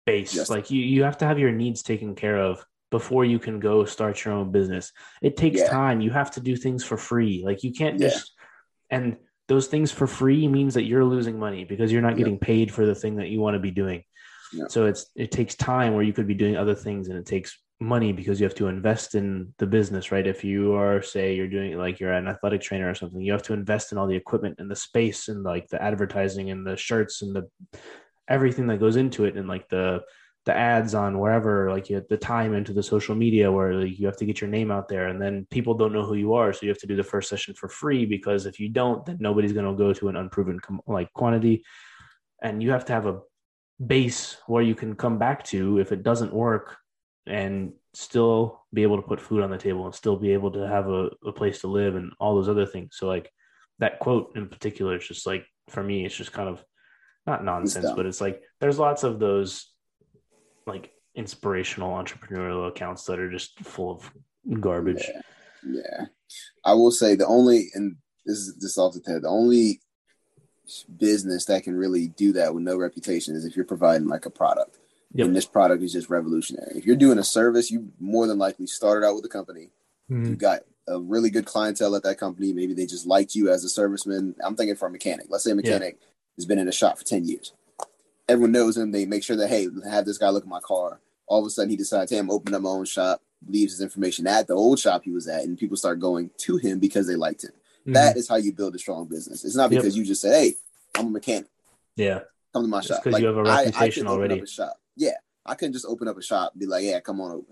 [0.05, 0.51] base Yes.
[0.51, 3.85] like you you have to have your needs taken care of before you can go
[3.85, 4.93] start your own business
[5.23, 5.71] it takes Yeah.
[5.81, 8.09] time you have to do things for free like you can't Yeah.
[8.11, 8.33] just
[8.91, 9.17] and
[9.49, 12.19] those things for free means that you're losing money because you're not Yeah.
[12.25, 14.01] getting paid for the thing that you want to be doing
[14.69, 17.51] so it's it takes time where you could be doing other things and it takes
[17.81, 19.29] money because you have to invest in
[19.59, 22.95] the business right if you are say you're doing like you're an athletic trainer or
[22.95, 25.83] something you have to invest in all the equipment and the space and like the
[25.83, 27.45] advertising and the shirts and the
[28.29, 29.87] everything that goes into it and like the
[30.45, 33.99] the ads on wherever like you have the time into the social media where like,
[33.99, 36.35] you have to get your name out there and then people don't know who you
[36.35, 39.07] are so you have to do the first session for free because if you don't
[39.07, 41.65] then nobody's going to go to an unproven com- like quantity.
[42.43, 43.21] And you have to have a
[43.85, 46.77] base where you can come back to if it doesn't work
[47.27, 50.67] and still be able to put food on the table and still be able to
[50.67, 52.97] have a, a place to live and all those other things.
[52.97, 53.31] So like
[53.79, 56.65] that quote in particular is just like for me it's just kind of
[57.27, 59.72] not nonsense but it's like there's lots of those
[60.67, 65.21] like inspirational entrepreneurial accounts that are just full of garbage Yeah.
[65.65, 66.07] Yeah,
[66.65, 69.23] I will say the only and this is this off the head.
[69.23, 69.81] The only
[70.99, 74.31] business that can really do that with no reputation is if you're providing like a
[74.31, 74.79] product.
[75.15, 75.27] Yep.
[75.27, 76.73] And this product is just revolutionary.
[76.77, 79.71] If you're doing a service, you more than likely started out with a company.
[80.11, 80.31] Mhm.
[80.31, 82.53] You got a really good clientele at that company.
[82.53, 84.35] Maybe they just liked you as a serviceman.
[84.43, 85.27] I'm thinking for a mechanic.
[85.29, 85.99] Let's say a mechanic
[86.37, 87.53] has been in a shop for 10 years.
[88.29, 88.93] Everyone knows him.
[88.93, 91.01] They make sure that, hey, have this guy look at my car.
[91.27, 93.81] All of a sudden he decides, hey, I'm opening up my own shop, leaves his
[93.81, 97.07] information at the old shop he was at, and people start going to him because
[97.07, 97.53] they liked him.
[97.87, 97.95] Mhm.
[97.95, 99.45] That is how you build a strong business.
[99.45, 99.83] It's not Yep.
[99.83, 100.55] because you just say, hey,
[100.95, 101.49] I'm a mechanic.
[101.97, 102.21] yeah
[102.53, 103.03] Come to my It's shop.
[103.03, 104.47] 'cause you have a reputation couldn't open already.
[104.47, 104.79] Shop.
[104.97, 105.15] Yeah,
[105.47, 107.47] I couldn't just open up a shop and be like, yeah, come on over.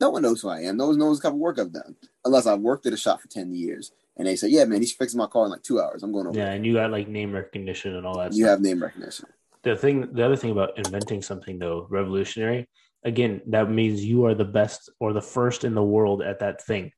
[0.00, 0.76] No one knows who I am.
[0.76, 1.96] No one knows the type of work I've done.
[2.24, 4.92] Unless I've worked at a shop for 10 years and they say, yeah, man, he's
[4.92, 6.02] fixing my car in like two hours.
[6.02, 6.38] I'm going over.
[6.38, 8.50] yeah and you got like name recognition and all that You stuff.
[8.50, 9.26] have name recognition.
[9.62, 12.68] The thing the other thing about inventing something though revolutionary
[13.04, 16.62] again that means you are the best or the first in the world at that
[16.64, 16.92] thing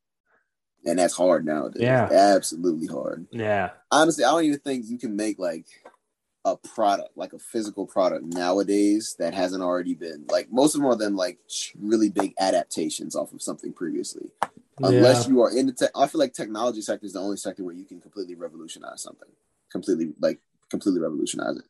[0.85, 1.83] And that's hard nowadays.
[1.83, 2.09] Yeah.
[2.11, 3.27] Absolutely hard.
[3.31, 5.67] yeah Honestly, I don't even think you can make like
[6.43, 10.89] a product, like a physical product nowadays that hasn't already been like most of them
[10.89, 11.37] are then like
[11.77, 14.31] really big adaptations off of something previously.
[14.83, 17.63] Unless you are in the tech, I feel like technology sector is the only sector
[17.63, 19.29] where you can completely revolutionize something,
[19.71, 20.39] completely like
[20.71, 21.65] completely revolutionize it.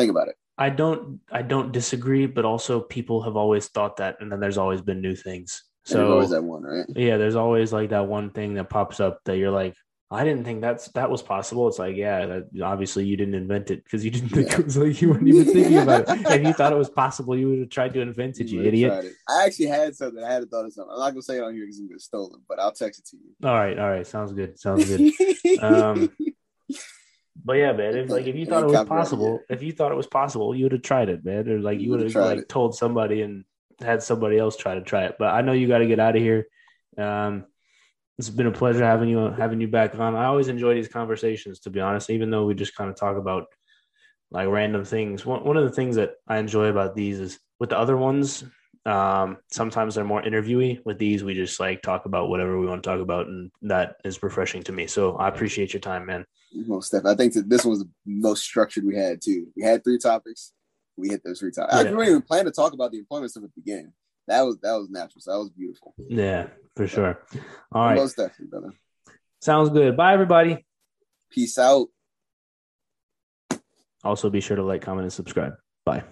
[0.00, 0.36] Think about it.
[0.58, 4.58] i don't i don't disagree but also people have always thought that and then there's
[4.58, 6.86] always been new things there's always so that one, right?
[6.96, 9.74] yeah there's always like that one thing that pops up that you're like
[10.12, 11.68] I didn't think that's that was possible.
[11.68, 14.58] It's like, yeah, that, obviously you didn't invent it because you didn't think Yeah.
[14.58, 16.26] it was like you weren't even thinking about it.
[16.36, 18.74] If you thought it was possible, you would have tried to invent it, you would've
[18.74, 19.04] idiot.
[19.04, 19.12] it.
[19.28, 20.24] I actually had something.
[20.24, 20.92] I had a thought of something.
[20.92, 23.18] I'm not gonna say it on here because it's stolen, but I'll text it to
[23.18, 23.48] you.
[23.48, 25.12] All right, all right, sounds good, sounds good.
[25.62, 26.10] Um,
[27.44, 29.96] But yeah, man, if like if you thought it was possible, if you thought it
[29.96, 31.48] was possible, you would have tried it, man.
[31.48, 32.48] Or like you You would would've like it.
[32.48, 33.44] told somebody and
[33.80, 35.16] had somebody else try to try it.
[35.18, 36.46] But I know you got to get out of here.
[36.98, 37.46] Um,
[38.18, 40.14] it's been a pleasure having you having you back on.
[40.14, 43.16] I always enjoy these conversations, to be honest, even though we just kind of talk
[43.16, 43.46] about
[44.30, 45.24] like random things.
[45.24, 48.44] One one of the things that I enjoy about these is with the other ones,
[48.86, 50.84] Um, sometimes they're more interviewee.
[50.84, 53.96] With these, we just like talk about whatever we want to talk about, and that
[54.04, 54.86] is refreshing to me.
[54.86, 56.24] So I appreciate your time, man.
[56.52, 59.48] Most Steph, I think that this was the most structured we had too.
[59.56, 60.52] We had three topics.
[60.96, 61.74] We hit those three topics.
[61.74, 61.80] Yeah.
[61.80, 63.92] I didn't even plan to talk about the employment stuff at the beginning.
[64.26, 65.20] That was that was natural.
[65.20, 65.94] So that was beautiful.
[66.08, 67.22] Yeah, for sure.
[67.72, 67.96] All right.
[67.96, 68.72] Most definitely, brother.
[69.40, 69.96] Sounds good.
[69.96, 70.66] Bye, everybody.
[71.30, 71.88] Peace out.
[74.04, 75.54] Also, be sure to like, comment, and subscribe.
[75.84, 76.04] Bye.